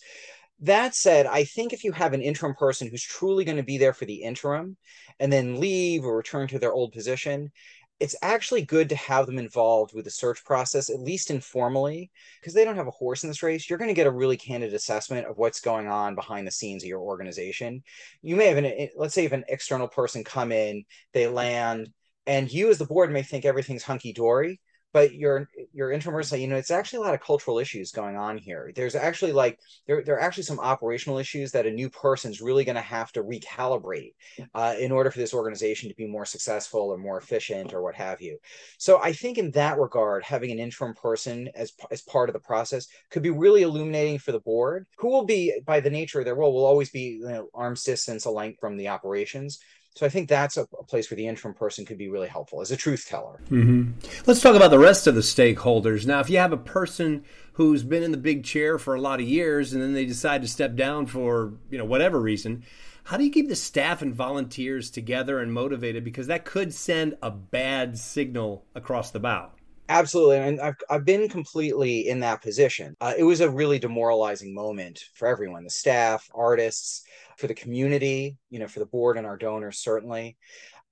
That 0.61 0.95
said, 0.95 1.27
I 1.27 1.45
think 1.45 1.73
if 1.73 1.85
you 1.85 1.93
have 1.93 2.13
an 2.13 2.21
interim 2.21 2.55
person 2.55 2.89
who's 2.89 3.03
truly 3.03 3.45
going 3.45 3.57
to 3.57 3.63
be 3.63 3.79
there 3.79 3.95
for 3.95 4.05
the 4.05 4.23
interim 4.23 4.77
and 5.19 5.33
then 5.33 5.59
leave 5.59 6.05
or 6.05 6.17
return 6.17 6.49
to 6.49 6.59
their 6.59 6.73
old 6.73 6.93
position, 6.93 7.51
it's 7.99 8.17
actually 8.23 8.63
good 8.63 8.89
to 8.91 8.97
have 8.97 9.27
them 9.27 9.39
involved 9.39 9.95
with 9.95 10.05
the 10.05 10.11
search 10.11 10.45
process, 10.45 10.89
at 10.91 11.01
least 11.01 11.31
informally, 11.31 12.11
because 12.41 12.55
they 12.55 12.65
don't 12.65 12.77
have 12.77 12.87
a 12.87 12.93
horse 12.93 13.23
in 13.23 13.31
this 13.31 13.43
race. 13.43 13.69
You're 13.69 13.79
going 13.79 13.89
to 13.89 13.95
get 13.95 14.07
a 14.07 14.11
really 14.11 14.39
candid 14.39 14.73
assessment 14.75 15.27
of 15.27 15.37
what's 15.37 15.61
going 15.61 15.87
on 15.89 16.15
behind 16.15 16.47
the 16.47 16.51
scenes 16.51 16.83
of 16.83 16.89
your 16.89 17.01
organization. 17.01 17.83
You 18.23 18.37
may 18.37 18.47
have 18.47 18.59
an, 18.59 18.67
eh, 18.67 18.89
let's 18.97 19.15
say, 19.15 19.25
if 19.25 19.33
an 19.33 19.45
external 19.49 19.89
person 19.89 20.25
come 20.25 20.51
in, 20.53 20.85
they 21.13 21.27
land, 21.27 21.91
and 22.27 22.51
you 22.51 22.71
as 22.71 22.79
the 22.79 22.87
board 22.87 23.11
may 23.13 23.23
think 23.23 23.45
everything's 23.45 23.83
hunky 23.83 24.13
dory 24.13 24.61
but 24.93 25.15
your 25.15 25.49
your 25.73 25.91
introverts 25.91 26.39
you 26.39 26.49
know 26.49 26.57
it's 26.57 26.71
actually 26.71 26.99
a 26.99 27.03
lot 27.03 27.15
of 27.15 27.21
cultural 27.21 27.59
issues 27.59 27.93
going 27.93 28.17
on 28.17 28.39
here. 28.39 28.73
There's 28.75 28.95
actually 28.95 29.33
like 29.33 29.59
there, 29.87 30.03
there 30.03 30.17
are 30.17 30.21
actually 30.21 30.45
some 30.45 30.61
operational 30.61 31.19
issues 31.19 31.53
that 31.53 31.67
a 31.67 31.71
new 31.71 31.89
person's 31.91 32.41
really 32.41 32.65
going 32.65 32.77
to 32.77 32.83
have 32.83 33.13
to 33.13 33.23
recalibrate 33.23 34.15
uh, 34.55 34.75
in 34.79 34.93
order 34.93 35.11
for 35.11 35.19
this 35.19 35.35
organization 35.35 35.89
to 35.89 35.95
be 35.95 36.07
more 36.07 36.25
successful 36.25 36.81
or 36.81 36.99
more 36.99 37.19
efficient 37.19 37.73
or 37.73 37.83
what 37.83 37.95
have 37.95 38.21
you. 38.21 38.39
So 38.79 39.01
i 39.01 39.13
think 39.13 39.39
in 39.39 39.51
that 39.53 39.79
regard 39.79 40.25
having 40.25 40.51
an 40.51 40.59
interim 40.59 40.95
person 40.95 41.49
as 41.55 41.73
as 41.91 42.03
part 42.03 42.29
of 42.29 42.33
the 42.33 42.41
process 42.41 42.87
could 43.11 43.23
be 43.23 43.31
really 43.31 43.63
illuminating 43.63 44.19
for 44.19 44.33
the 44.33 44.41
board 44.41 44.87
who 44.97 45.09
will 45.09 45.25
be 45.25 45.61
by 45.65 45.81
the 45.81 45.91
nature 45.91 46.19
of 46.19 46.25
their 46.25 46.35
role 46.35 46.53
will 46.53 46.65
always 46.65 46.91
be 46.91 47.21
you 47.21 47.29
know, 47.29 47.49
arm's 47.55 47.85
distance 47.85 48.25
alike 48.25 48.57
from 48.61 48.77
the 48.77 48.89
operations 48.89 49.61
so 49.95 50.07
I 50.07 50.09
think 50.09 50.29
that's 50.29 50.57
a, 50.57 50.63
a, 50.79 50.85
place 50.85 51.11
where 51.11 51.17
the 51.17 51.27
interim 51.27 51.55
person 51.55 51.85
could 51.85 51.99
be 51.99 52.09
really 52.09 52.29
helpful 52.29 52.61
as 52.61 52.71
a 52.71 52.77
truth 52.77 53.07
teller. 53.09 53.41
Mm-hmm. 53.51 53.93
Let's 54.27 54.41
talk 54.41 54.55
about 54.55 54.71
the 54.71 54.79
rest 54.79 55.07
of 55.07 55.15
the 55.15 55.21
stakeholders. 55.21 56.07
Now, 56.07 56.21
if 56.21 56.31
you 56.31 56.39
have 56.39 56.53
a 56.53 56.57
person 56.57 57.25
who's 57.55 57.83
been 57.83 58.03
in 58.03 58.13
the 58.13 58.17
big 58.17 58.45
chair 58.45 58.79
for 58.79 58.95
a 58.95 59.01
lot 59.01 59.21
of 59.21 59.27
years 59.27 59.73
and 59.73 59.83
then 59.83 59.93
they 59.93 60.07
decide 60.07 60.43
to 60.43 60.49
step 60.49 60.77
down 60.77 61.07
for 61.07 61.55
you 61.71 61.79
know 61.79 61.85
whatever 61.85 62.21
reason, 62.21 62.65
how 63.05 63.17
do 63.17 63.25
you 63.25 63.31
keep 63.31 63.49
the 63.49 63.57
staff 63.57 64.03
and 64.03 64.15
volunteers 64.15 64.91
together 64.91 65.41
and 65.41 65.53
motivated? 65.53 66.05
Because 66.05 66.29
that 66.29 66.45
could 66.45 66.73
send 66.73 67.17
a 67.23 67.31
bad 67.31 67.99
signal 67.99 68.65
across 68.75 69.11
the 69.11 69.21
bow. 69.21 69.51
Absolutely. 69.91 70.37
And 70.39 70.61
I've, 70.61 70.77
I've 70.89 71.05
been 71.05 71.29
completely 71.29 72.09
in 72.09 72.21
that 72.21 72.43
position. 72.43 72.97
Uh, 73.01 73.13
it 73.19 73.25
was 73.25 73.41
a 73.41 73.51
really 73.51 73.81
demoralizing 73.81 74.55
moment 74.55 75.03
for 75.15 75.27
everyone 75.27 75.65
the 75.65 75.71
staff, 75.71 76.31
artists, 76.33 77.03
for 77.39 77.49
the 77.49 77.55
community, 77.55 78.37
you 78.51 78.61
know, 78.61 78.69
for 78.69 78.79
the 78.79 78.87
board 78.87 79.19
and 79.19 79.27
our 79.27 79.37
donors, 79.37 79.79
certainly. 79.79 80.37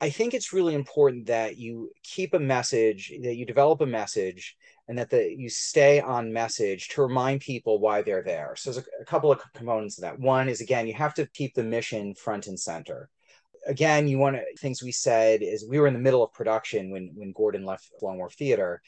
I 0.00 0.10
think 0.10 0.34
it's 0.34 0.52
really 0.52 0.74
important 0.74 1.26
that 1.26 1.56
you 1.58 1.92
keep 2.02 2.34
a 2.34 2.40
message, 2.40 3.12
that 3.22 3.36
you 3.36 3.46
develop 3.46 3.80
a 3.82 3.86
message, 3.86 4.56
and 4.88 4.98
that 4.98 5.10
the, 5.10 5.32
you 5.32 5.48
stay 5.48 6.00
on 6.00 6.32
message 6.32 6.88
to 6.88 7.02
remind 7.02 7.40
people 7.40 7.78
why 7.78 8.02
they're 8.02 8.24
there. 8.24 8.54
So 8.56 8.72
there's 8.72 8.84
a, 8.84 9.02
a 9.02 9.04
couple 9.04 9.30
of 9.30 9.40
components 9.54 9.98
of 9.98 10.02
that. 10.02 10.18
One 10.18 10.48
is, 10.48 10.60
again, 10.60 10.88
you 10.88 10.94
have 10.94 11.14
to 11.14 11.26
keep 11.26 11.54
the 11.54 11.62
mission 11.62 12.16
front 12.16 12.48
and 12.48 12.58
center 12.58 13.10
again, 13.68 14.08
you 14.08 14.18
want 14.18 14.36
to 14.36 14.42
things 14.58 14.82
we 14.82 14.92
said 14.92 15.42
is 15.42 15.66
we 15.68 15.78
were 15.78 15.86
in 15.86 15.94
the 15.94 16.00
middle 16.00 16.24
of 16.24 16.32
production 16.32 16.90
when 16.90 17.12
when 17.14 17.32
Gordon 17.32 17.64
left 17.64 17.90
Long 18.02 18.18
Wharf 18.18 18.34
Theater, 18.34 18.82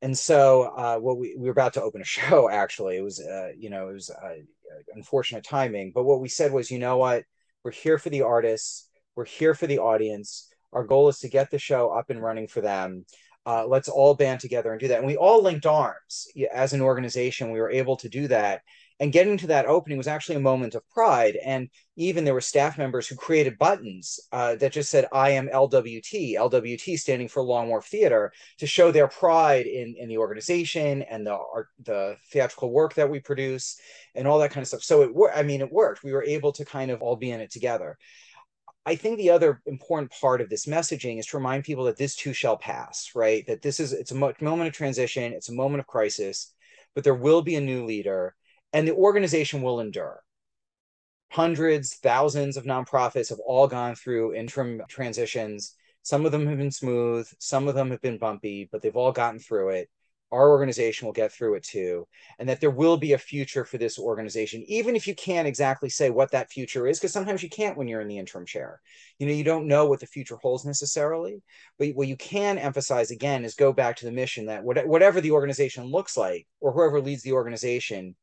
and 0.00 0.16
so 0.16 0.62
uh, 0.76 0.98
what 0.98 1.18
we, 1.18 1.36
we 1.36 1.44
were 1.44 1.52
about 1.52 1.74
to 1.74 1.82
open 1.82 2.00
a 2.00 2.04
show. 2.18 2.48
Actually, 2.50 2.96
it 2.96 3.02
was 3.02 3.20
uh, 3.20 3.50
you 3.56 3.70
know 3.70 3.88
it 3.88 3.94
was 3.94 4.10
uh, 4.10 4.34
unfortunate 4.94 5.44
timing. 5.44 5.92
But 5.94 6.04
what 6.04 6.20
we 6.20 6.28
said 6.28 6.52
was, 6.52 6.70
you 6.70 6.78
know 6.78 6.96
what, 6.96 7.24
We're 7.64 7.70
here 7.70 7.98
for 7.98 8.10
the 8.10 8.22
artists. 8.22 8.88
We're 9.14 9.26
here 9.26 9.54
for 9.54 9.66
the 9.66 9.78
audience. 9.78 10.48
Our 10.72 10.84
goal 10.84 11.08
is 11.08 11.18
to 11.20 11.28
get 11.28 11.50
the 11.50 11.58
show 11.58 11.90
up 11.90 12.08
and 12.10 12.22
running 12.22 12.48
for 12.48 12.62
them. 12.62 13.04
Uh, 13.44 13.66
let's 13.66 13.88
all 13.88 14.14
band 14.14 14.40
together 14.40 14.70
and 14.70 14.80
do 14.80 14.88
that. 14.88 14.98
And 14.98 15.06
we 15.06 15.16
all 15.16 15.42
linked 15.42 15.66
arms 15.66 16.28
as 16.52 16.72
an 16.72 16.80
organization. 16.80 17.50
We 17.50 17.60
were 17.60 17.70
able 17.70 17.96
to 17.98 18.08
do 18.08 18.28
that 18.28 18.62
and 19.00 19.12
getting 19.12 19.36
to 19.38 19.46
that 19.48 19.66
opening 19.66 19.98
was 19.98 20.06
actually 20.06 20.36
a 20.36 20.40
moment 20.40 20.74
of 20.74 20.88
pride. 20.90 21.36
And 21.44 21.68
even 21.96 22.24
there 22.24 22.34
were 22.34 22.40
staff 22.40 22.78
members 22.78 23.06
who 23.06 23.16
created 23.16 23.58
buttons 23.58 24.20
uh, 24.32 24.54
that 24.56 24.72
just 24.72 24.90
said 24.90 25.06
i 25.12 25.30
am 25.30 25.48
lwt 25.48 26.34
lwt 26.34 26.98
standing 26.98 27.28
for 27.28 27.42
long 27.42 27.68
wharf 27.68 27.86
theater 27.86 28.32
to 28.58 28.66
show 28.66 28.90
their 28.90 29.08
pride 29.08 29.66
in, 29.66 29.94
in 29.98 30.08
the 30.08 30.16
organization 30.16 31.02
and 31.02 31.26
the 31.26 31.32
art 31.32 31.68
the 31.84 32.16
theatrical 32.30 32.72
work 32.72 32.94
that 32.94 33.10
we 33.10 33.20
produce 33.20 33.78
and 34.14 34.26
all 34.26 34.38
that 34.38 34.50
kind 34.50 34.62
of 34.62 34.68
stuff. 34.68 34.82
So 34.82 35.02
it 35.02 35.14
worked 35.14 35.36
i 35.36 35.42
mean 35.42 35.60
it 35.60 35.72
worked. 35.72 36.02
We 36.02 36.12
were 36.12 36.24
able 36.24 36.52
to 36.52 36.64
kind 36.64 36.90
of 36.90 37.02
all 37.02 37.16
be 37.16 37.30
in 37.30 37.40
it 37.40 37.50
together. 37.50 37.98
I 38.84 38.96
think 38.96 39.18
the 39.18 39.30
other 39.30 39.62
important 39.66 40.10
part 40.20 40.40
of 40.40 40.48
this 40.48 40.66
messaging 40.66 41.20
is 41.20 41.26
to 41.26 41.36
remind 41.36 41.62
people 41.62 41.84
that 41.84 41.96
this 41.96 42.16
too 42.16 42.32
shall 42.32 42.56
pass, 42.56 43.12
right? 43.14 43.46
That 43.46 43.62
this 43.62 43.78
is 43.78 43.92
it's 43.92 44.10
a 44.10 44.14
moment 44.14 44.40
of 44.42 44.72
transition, 44.72 45.32
it's 45.32 45.50
a 45.50 45.54
moment 45.54 45.80
of 45.80 45.86
crisis, 45.86 46.52
but 46.94 47.04
there 47.04 47.14
will 47.14 47.42
be 47.42 47.54
a 47.54 47.60
new 47.60 47.84
leader 47.84 48.34
and 48.72 48.86
the 48.86 48.94
organization 48.94 49.62
will 49.62 49.80
endure. 49.80 50.22
Hundreds, 51.30 51.94
thousands 51.94 52.56
of 52.56 52.64
nonprofits 52.64 53.30
have 53.30 53.40
all 53.40 53.66
gone 53.66 53.94
through 53.94 54.34
interim 54.34 54.82
transitions. 54.88 55.74
Some 56.02 56.26
of 56.26 56.32
them 56.32 56.46
have 56.46 56.58
been 56.58 56.70
smooth, 56.70 57.26
some 57.38 57.68
of 57.68 57.74
them 57.74 57.90
have 57.90 58.02
been 58.02 58.18
bumpy, 58.18 58.68
but 58.70 58.82
they've 58.82 58.96
all 58.96 59.12
gotten 59.12 59.38
through 59.38 59.70
it. 59.70 59.88
Our 60.30 60.50
organization 60.50 61.06
will 61.06 61.12
get 61.12 61.30
through 61.30 61.54
it 61.54 61.62
too. 61.62 62.08
And 62.38 62.48
that 62.48 62.60
there 62.60 62.70
will 62.70 62.96
be 62.96 63.12
a 63.12 63.18
future 63.18 63.64
for 63.64 63.76
this 63.78 63.98
organization, 63.98 64.64
even 64.66 64.96
if 64.96 65.06
you 65.06 65.14
can't 65.14 65.46
exactly 65.46 65.90
say 65.90 66.10
what 66.10 66.30
that 66.32 66.50
future 66.50 66.86
is, 66.86 66.98
because 66.98 67.12
sometimes 67.12 67.42
you 67.42 67.50
can't 67.50 67.76
when 67.76 67.86
you're 67.86 68.00
in 68.00 68.08
the 68.08 68.18
interim 68.18 68.46
chair. 68.46 68.80
You 69.18 69.26
know, 69.26 69.32
you 69.32 69.44
don't 69.44 69.68
know 69.68 69.86
what 69.86 70.00
the 70.00 70.06
future 70.06 70.36
holds 70.36 70.64
necessarily. 70.64 71.42
But 71.78 71.90
what 71.94 72.08
you 72.08 72.16
can 72.16 72.56
emphasize 72.58 73.10
again 73.10 73.44
is 73.44 73.54
go 73.54 73.72
back 73.72 73.96
to 73.96 74.06
the 74.06 74.12
mission 74.12 74.46
that 74.46 74.64
whatever 74.64 75.20
the 75.20 75.32
organization 75.32 75.84
looks 75.84 76.16
like, 76.16 76.46
or 76.60 76.72
whoever 76.72 77.00
leads 77.00 77.22
the 77.22 77.32
organization, 77.32 78.16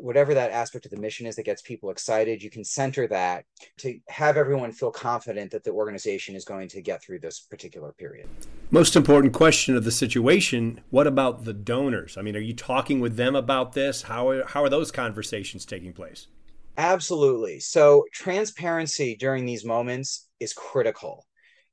whatever 0.00 0.34
that 0.34 0.50
aspect 0.50 0.84
of 0.84 0.90
the 0.90 0.96
mission 0.96 1.26
is 1.26 1.36
that 1.36 1.44
gets 1.44 1.62
people 1.62 1.90
excited, 1.90 2.42
you 2.42 2.50
can 2.50 2.64
center 2.64 3.06
that 3.08 3.44
to 3.78 3.98
have 4.08 4.36
everyone 4.36 4.72
feel 4.72 4.90
confident 4.90 5.50
that 5.50 5.64
the 5.64 5.70
organization 5.70 6.34
is 6.34 6.44
going 6.44 6.68
to 6.68 6.80
get 6.80 7.02
through 7.02 7.18
this 7.18 7.40
particular 7.40 7.92
period. 7.92 8.28
Most 8.70 8.96
important 8.96 9.32
question 9.32 9.76
of 9.76 9.84
the 9.84 9.90
situation 9.90 10.80
what 10.90 11.06
about 11.06 11.44
the 11.44 11.52
donors? 11.52 12.16
I 12.16 12.22
mean, 12.22 12.36
are 12.36 12.40
you 12.40 12.54
talking 12.54 13.00
with 13.00 13.16
them 13.16 13.36
about 13.36 13.72
this? 13.72 14.02
How 14.02 14.28
are, 14.28 14.44
how 14.46 14.64
are 14.64 14.68
those 14.68 14.90
conversations 14.90 15.64
taking 15.64 15.92
place? 15.92 16.26
Absolutely. 16.76 17.60
So, 17.60 18.06
transparency 18.12 19.16
during 19.16 19.44
these 19.44 19.64
moments 19.64 20.28
is 20.38 20.52
critical. 20.52 21.26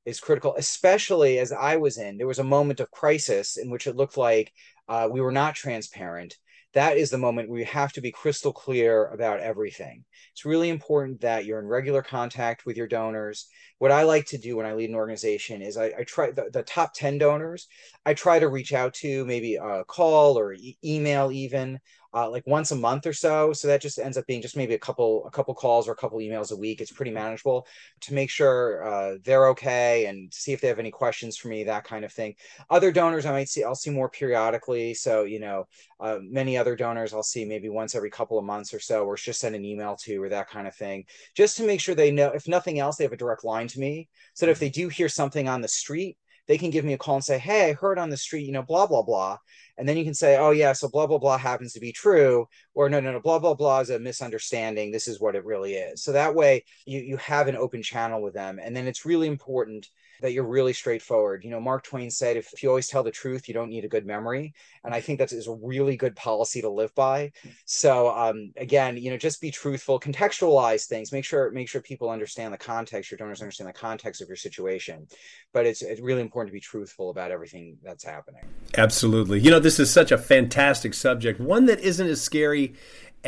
Is 0.04 0.20
critical, 0.20 0.54
especially 0.56 1.38
as 1.38 1.52
I 1.52 1.76
was 1.76 1.98
in. 1.98 2.16
There 2.16 2.26
was 2.26 2.38
a 2.38 2.44
moment 2.44 2.80
of 2.80 2.90
crisis 2.90 3.56
in 3.56 3.70
which 3.70 3.86
it 3.86 3.96
looked 3.96 4.16
like 4.16 4.52
uh, 4.88 5.08
we 5.10 5.20
were 5.20 5.32
not 5.32 5.54
transparent 5.54 6.36
that 6.74 6.96
is 6.96 7.10
the 7.10 7.18
moment 7.18 7.48
where 7.48 7.60
you 7.60 7.64
have 7.64 7.92
to 7.92 8.00
be 8.00 8.12
crystal 8.12 8.52
clear 8.52 9.06
about 9.06 9.40
everything. 9.40 10.04
It's 10.32 10.44
really 10.44 10.68
important 10.68 11.20
that 11.22 11.44
you're 11.44 11.60
in 11.60 11.66
regular 11.66 12.02
contact 12.02 12.66
with 12.66 12.76
your 12.76 12.86
donors. 12.86 13.48
What 13.78 13.90
I 13.90 14.02
like 14.02 14.26
to 14.26 14.38
do 14.38 14.56
when 14.56 14.66
I 14.66 14.74
lead 14.74 14.90
an 14.90 14.96
organization 14.96 15.62
is 15.62 15.76
I, 15.76 15.86
I 15.98 16.04
try 16.06 16.30
the, 16.30 16.50
the, 16.52 16.62
top 16.62 16.92
10 16.94 17.18
donors, 17.18 17.68
I 18.04 18.12
try 18.12 18.38
to 18.38 18.48
reach 18.48 18.72
out 18.72 18.92
to 18.94 19.24
maybe 19.24 19.54
a 19.54 19.84
call 19.84 20.38
or 20.38 20.52
e- 20.52 20.76
email 20.84 21.32
even 21.32 21.78
uh, 22.14 22.28
like 22.28 22.46
once 22.46 22.70
a 22.70 22.76
month 22.76 23.06
or 23.06 23.12
so. 23.12 23.52
So 23.52 23.68
that 23.68 23.82
just 23.82 23.98
ends 23.98 24.16
up 24.16 24.26
being 24.26 24.42
just 24.42 24.56
maybe 24.56 24.74
a 24.74 24.78
couple 24.78 25.26
a 25.26 25.30
couple 25.30 25.54
calls 25.54 25.88
or 25.88 25.92
a 25.92 25.96
couple 25.96 26.18
emails 26.18 26.52
a 26.52 26.56
week. 26.56 26.80
It's 26.80 26.92
pretty 26.92 27.10
manageable 27.10 27.66
to 28.02 28.14
make 28.14 28.30
sure 28.30 28.84
uh, 28.84 29.18
they're 29.24 29.48
okay 29.48 30.06
and 30.06 30.32
see 30.32 30.52
if 30.52 30.60
they 30.60 30.68
have 30.68 30.78
any 30.78 30.90
questions 30.90 31.36
for 31.36 31.48
me, 31.48 31.64
that 31.64 31.84
kind 31.84 32.04
of 32.04 32.12
thing. 32.12 32.34
Other 32.70 32.90
donors 32.92 33.26
I 33.26 33.32
might 33.32 33.48
see 33.48 33.64
I'll 33.64 33.74
see 33.74 33.90
more 33.90 34.08
periodically. 34.08 34.94
So 34.94 35.24
you 35.24 35.40
know, 35.40 35.66
uh, 36.00 36.18
many 36.22 36.56
other 36.56 36.76
donors 36.76 37.12
I'll 37.12 37.22
see 37.22 37.44
maybe 37.44 37.68
once 37.68 37.94
every 37.94 38.10
couple 38.10 38.38
of 38.38 38.44
months 38.44 38.72
or 38.72 38.80
so, 38.80 39.04
or 39.04 39.16
just 39.16 39.40
send 39.40 39.54
an 39.54 39.64
email 39.64 39.96
to 40.04 40.22
or 40.22 40.28
that 40.30 40.48
kind 40.48 40.66
of 40.66 40.74
thing, 40.74 41.04
just 41.34 41.56
to 41.58 41.66
make 41.66 41.80
sure 41.80 41.94
they 41.94 42.10
know. 42.10 42.28
If 42.28 42.48
nothing 42.48 42.78
else, 42.78 42.96
they 42.96 43.04
have 43.04 43.12
a 43.12 43.16
direct 43.16 43.44
line 43.44 43.68
to 43.68 43.80
me, 43.80 44.08
so 44.34 44.46
that 44.46 44.52
if 44.52 44.58
they 44.58 44.70
do 44.70 44.88
hear 44.88 45.08
something 45.08 45.48
on 45.48 45.60
the 45.60 45.68
street 45.68 46.16
they 46.48 46.58
can 46.58 46.70
give 46.70 46.84
me 46.84 46.94
a 46.94 46.98
call 46.98 47.16
and 47.16 47.24
say, 47.24 47.38
Hey, 47.38 47.70
I 47.70 47.72
heard 47.74 47.98
on 47.98 48.10
the 48.10 48.16
street, 48.16 48.46
you 48.46 48.52
know, 48.52 48.62
blah, 48.62 48.86
blah, 48.86 49.02
blah. 49.02 49.38
And 49.78 49.88
then 49.88 49.96
you 49.96 50.04
can 50.04 50.14
say, 50.14 50.36
oh, 50.36 50.50
yeah, 50.50 50.72
so 50.72 50.88
blah, 50.88 51.06
blah, 51.06 51.18
blah 51.18 51.38
happens 51.38 51.72
to 51.74 51.80
be 51.80 51.92
true. 51.92 52.48
Or 52.74 52.90
no, 52.90 52.98
no, 52.98 53.12
no, 53.12 53.20
blah, 53.20 53.38
blah, 53.38 53.54
blah 53.54 53.78
is 53.78 53.90
a 53.90 53.98
misunderstanding. 53.98 54.90
This 54.90 55.06
is 55.06 55.20
what 55.20 55.36
it 55.36 55.44
really 55.44 55.74
is. 55.74 56.02
So 56.02 56.12
that 56.12 56.34
way 56.34 56.64
you, 56.84 56.98
you 56.98 57.16
have 57.18 57.46
an 57.46 57.56
open 57.56 57.82
channel 57.82 58.20
with 58.20 58.34
them. 58.34 58.58
And 58.60 58.76
then 58.76 58.88
it's 58.88 59.06
really 59.06 59.28
important 59.28 59.86
that 60.20 60.32
you're 60.32 60.44
really 60.44 60.72
straightforward. 60.72 61.44
You 61.44 61.50
know, 61.50 61.60
Mark 61.60 61.84
Twain 61.84 62.10
said, 62.10 62.36
if, 62.36 62.52
if 62.52 62.62
you 62.62 62.68
always 62.68 62.88
tell 62.88 63.02
the 63.02 63.10
truth, 63.10 63.48
you 63.48 63.54
don't 63.54 63.68
need 63.68 63.84
a 63.84 63.88
good 63.88 64.06
memory. 64.06 64.54
And 64.84 64.94
I 64.94 65.00
think 65.00 65.18
that 65.18 65.32
is 65.32 65.46
a 65.46 65.54
really 65.54 65.96
good 65.96 66.16
policy 66.16 66.60
to 66.60 66.68
live 66.68 66.94
by. 66.94 67.32
So 67.64 68.10
um, 68.10 68.52
again, 68.56 68.96
you 68.96 69.10
know, 69.10 69.16
just 69.16 69.40
be 69.40 69.50
truthful, 69.50 70.00
contextualize 70.00 70.86
things, 70.86 71.12
make 71.12 71.24
sure, 71.24 71.50
make 71.50 71.68
sure 71.68 71.80
people 71.80 72.10
understand 72.10 72.52
the 72.52 72.58
context, 72.58 73.10
your 73.10 73.18
donors 73.18 73.40
understand 73.40 73.68
the 73.68 73.74
context 73.74 74.20
of 74.20 74.28
your 74.28 74.36
situation. 74.36 75.06
But 75.52 75.66
it's, 75.66 75.82
it's 75.82 76.00
really 76.00 76.22
important 76.22 76.50
to 76.50 76.54
be 76.54 76.60
truthful 76.60 77.10
about 77.10 77.30
everything 77.30 77.78
that's 77.82 78.04
happening. 78.04 78.42
Absolutely. 78.76 79.40
You 79.40 79.50
know, 79.50 79.60
this 79.60 79.78
is 79.78 79.92
such 79.92 80.12
a 80.12 80.18
fantastic 80.18 80.94
subject, 80.94 81.40
one 81.40 81.66
that 81.66 81.80
isn't 81.80 82.06
as 82.06 82.20
scary 82.20 82.74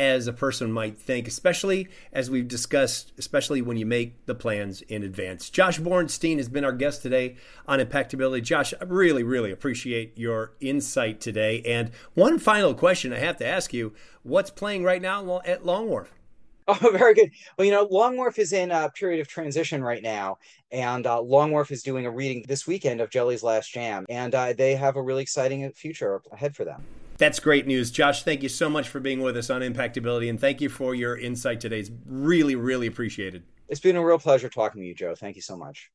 as 0.01 0.25
a 0.25 0.33
person 0.33 0.71
might 0.71 0.97
think, 0.97 1.27
especially 1.27 1.87
as 2.11 2.27
we've 2.27 2.47
discussed, 2.47 3.13
especially 3.19 3.61
when 3.61 3.77
you 3.77 3.85
make 3.85 4.25
the 4.25 4.33
plans 4.33 4.81
in 4.81 5.03
advance. 5.03 5.47
Josh 5.47 5.79
Bornstein 5.79 6.37
has 6.37 6.49
been 6.49 6.65
our 6.65 6.71
guest 6.71 7.03
today 7.03 7.35
on 7.67 7.77
Impactability. 7.77 8.41
Josh, 8.41 8.73
I 8.81 8.83
really, 8.85 9.21
really 9.21 9.51
appreciate 9.51 10.17
your 10.17 10.53
insight 10.59 11.21
today. 11.21 11.61
And 11.67 11.91
one 12.15 12.39
final 12.39 12.73
question 12.73 13.13
I 13.13 13.19
have 13.19 13.37
to 13.37 13.45
ask 13.45 13.75
you 13.75 13.93
what's 14.23 14.49
playing 14.49 14.83
right 14.83 15.03
now 15.03 15.39
at 15.45 15.67
Long 15.67 15.87
Wharf? 15.87 16.11
Oh, 16.67 16.89
very 16.93 17.15
good. 17.15 17.31
Well, 17.57 17.65
you 17.65 17.71
know, 17.71 17.87
Long 17.89 18.15
Wharf 18.15 18.39
is 18.39 18.53
in 18.53 18.71
a 18.71 18.89
period 18.91 19.19
of 19.19 19.27
transition 19.27 19.83
right 19.83 20.01
now, 20.01 20.37
and 20.71 21.05
uh, 21.05 21.19
Long 21.19 21.51
Wharf 21.51 21.71
is 21.71 21.81
doing 21.83 22.05
a 22.05 22.11
reading 22.11 22.45
this 22.47 22.65
weekend 22.65 23.01
of 23.01 23.09
Jelly's 23.09 23.43
Last 23.43 23.73
Jam, 23.73 24.05
and 24.09 24.33
uh, 24.33 24.53
they 24.53 24.75
have 24.75 24.95
a 24.95 25.01
really 25.01 25.23
exciting 25.23 25.69
future 25.71 26.21
ahead 26.31 26.55
for 26.55 26.63
them. 26.63 26.85
That's 27.17 27.39
great 27.39 27.67
news. 27.67 27.91
Josh, 27.91 28.23
thank 28.23 28.41
you 28.41 28.49
so 28.49 28.69
much 28.69 28.89
for 28.89 28.99
being 28.99 29.21
with 29.21 29.37
us 29.37 29.49
on 29.49 29.61
Impactability 29.61 30.29
and 30.29 30.39
thank 30.39 30.59
you 30.59 30.69
for 30.69 30.95
your 30.95 31.17
insight 31.17 31.59
today. 31.59 31.79
It's 31.79 31.91
really, 32.05 32.55
really 32.55 32.87
appreciated. 32.87 33.43
It's 33.69 33.79
been 33.79 33.95
a 33.95 34.03
real 34.03 34.19
pleasure 34.19 34.49
talking 34.49 34.81
to 34.81 34.87
you, 34.87 34.95
Joe. 34.95 35.15
Thank 35.15 35.35
you 35.35 35.41
so 35.41 35.55
much. 35.55 35.91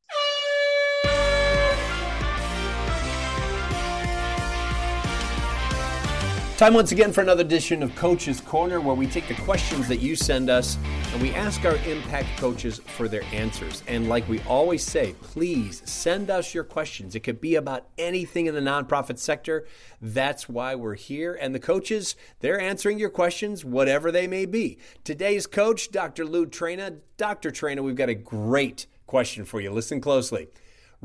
Time 6.56 6.72
once 6.72 6.90
again 6.90 7.12
for 7.12 7.20
another 7.20 7.42
edition 7.42 7.82
of 7.82 7.94
Coach's 7.96 8.40
Corner, 8.40 8.80
where 8.80 8.94
we 8.94 9.06
take 9.06 9.28
the 9.28 9.34
questions 9.34 9.86
that 9.88 9.98
you 9.98 10.16
send 10.16 10.48
us 10.48 10.78
and 11.12 11.20
we 11.20 11.34
ask 11.34 11.62
our 11.66 11.76
impact 11.84 12.28
coaches 12.38 12.78
for 12.78 13.08
their 13.08 13.24
answers. 13.24 13.82
And 13.86 14.08
like 14.08 14.26
we 14.26 14.40
always 14.48 14.82
say, 14.82 15.14
please 15.20 15.82
send 15.84 16.30
us 16.30 16.54
your 16.54 16.64
questions. 16.64 17.14
It 17.14 17.20
could 17.20 17.42
be 17.42 17.56
about 17.56 17.88
anything 17.98 18.46
in 18.46 18.54
the 18.54 18.62
nonprofit 18.62 19.18
sector. 19.18 19.66
That's 20.00 20.48
why 20.48 20.74
we're 20.74 20.94
here. 20.94 21.36
And 21.38 21.54
the 21.54 21.60
coaches, 21.60 22.16
they're 22.40 22.58
answering 22.58 22.98
your 22.98 23.10
questions, 23.10 23.62
whatever 23.62 24.10
they 24.10 24.26
may 24.26 24.46
be. 24.46 24.78
Today's 25.04 25.46
coach, 25.46 25.90
Dr. 25.90 26.24
Lou 26.24 26.46
Trina. 26.46 26.94
Dr. 27.18 27.50
Trina, 27.50 27.82
we've 27.82 27.96
got 27.96 28.08
a 28.08 28.14
great 28.14 28.86
question 29.06 29.44
for 29.44 29.60
you. 29.60 29.70
Listen 29.70 30.00
closely. 30.00 30.48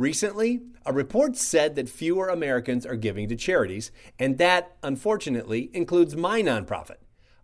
Recently, 0.01 0.61
a 0.83 0.91
report 0.91 1.35
said 1.35 1.75
that 1.75 1.87
fewer 1.87 2.29
Americans 2.29 2.87
are 2.87 2.95
giving 2.95 3.29
to 3.29 3.35
charities, 3.35 3.91
and 4.17 4.39
that, 4.39 4.75
unfortunately, 4.81 5.69
includes 5.75 6.15
my 6.15 6.41
nonprofit. 6.41 6.95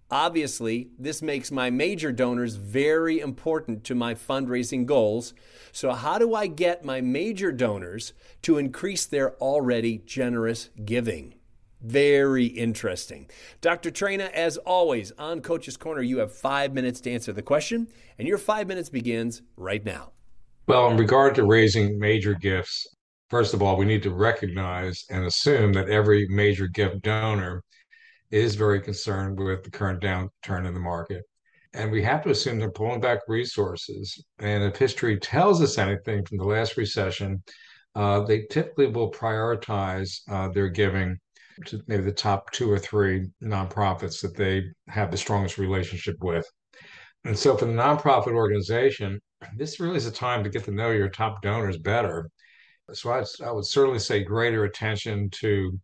Obviously, 0.10 0.90
this 0.98 1.22
makes 1.22 1.52
my 1.52 1.70
major 1.70 2.12
donors 2.12 2.56
very 2.56 3.20
important 3.20 3.84
to 3.84 3.94
my 3.94 4.16
fundraising 4.16 4.88
goals. 4.88 5.36
So, 5.72 5.92
how 5.92 6.18
do 6.18 6.34
I 6.34 6.48
get 6.48 6.84
my 6.84 7.00
major 7.00 7.52
donors 7.52 8.14
to 8.42 8.58
increase 8.58 9.06
their 9.06 9.36
already 9.36 10.00
generous 10.00 10.72
giving? 10.84 11.36
Very 11.80 12.46
interesting. 12.46 13.30
Dr. 13.62 13.92
Trina, 13.92 14.32
as 14.34 14.58
always, 14.58 15.12
on 15.20 15.42
Coach's 15.42 15.78
Corner, 15.78 16.02
you 16.02 16.18
have 16.18 16.34
five 16.34 16.74
minutes 16.74 17.02
to 17.02 17.12
answer 17.12 17.34
the 17.34 17.44
question, 17.44 17.88
and 18.18 18.28
your 18.28 18.40
five 18.40 18.68
minutes 18.68 18.90
begins 18.90 19.44
right 19.58 19.86
now. 19.86 20.14
Well, 20.68 20.90
in 20.90 20.98
regard 20.98 21.34
to 21.36 21.46
raising 21.46 21.98
major 21.98 22.34
gifts, 22.34 22.86
first 23.30 23.54
of 23.54 23.62
all, 23.62 23.78
we 23.78 23.86
need 23.86 24.04
to 24.04 24.14
recognize 24.14 25.06
and 25.10 25.24
assume 25.24 25.72
that 25.74 25.88
every 25.88 26.28
major 26.28 26.68
gift 26.68 27.04
donor 27.04 27.64
is 28.32 28.56
very 28.56 28.82
concerned 28.82 29.40
with 29.40 29.64
the 29.64 29.72
current 29.72 30.02
downturn 30.04 30.68
in 30.68 30.74
the 30.74 30.82
market. 30.82 31.24
And 31.74 31.90
we 31.90 32.02
have 32.04 32.22
to 32.24 32.32
assume 32.32 32.60
they're 32.60 32.70
pulling 32.70 33.00
back 33.00 33.20
resources. 33.30 34.22
And 34.40 34.62
if 34.62 34.76
history 34.76 35.18
tells 35.18 35.62
us 35.62 35.78
anything 35.78 36.26
from 36.26 36.38
the 36.38 36.44
last 36.44 36.76
recession, 36.76 37.42
uh, 37.96 38.26
they 38.26 38.42
typically 38.52 38.88
will 38.88 39.10
prioritize 39.10 40.20
uh, 40.30 40.50
their 40.50 40.68
giving 40.68 41.18
to 41.68 41.82
maybe 41.88 42.04
the 42.04 42.12
top 42.12 42.52
two 42.52 42.70
or 42.70 42.78
three 42.78 43.30
nonprofits 43.42 44.22
that 44.22 44.36
they 44.36 44.64
have 44.90 45.12
the 45.12 45.18
strongest 45.18 45.58
relationship 45.58 46.18
with. 46.20 46.46
And 47.24 47.40
so 47.40 47.56
for 47.56 47.66
the 47.66 47.72
nonprofit 47.72 48.34
organization, 48.34 49.22
this 49.56 49.80
really 49.80 49.98
is 49.98 50.06
a 50.06 50.12
time 50.12 50.44
to 50.44 50.50
get 50.50 50.64
to 50.66 50.72
know 50.72 50.92
your 50.92 51.10
top 51.10 51.42
donors 51.42 51.78
better. 51.78 52.30
So 52.94 53.12
I, 53.12 53.24
I 53.46 53.52
would 53.52 53.66
certainly 53.66 54.00
say 54.00 54.24
greater 54.24 54.64
attention 54.64 55.30
to 55.42 55.80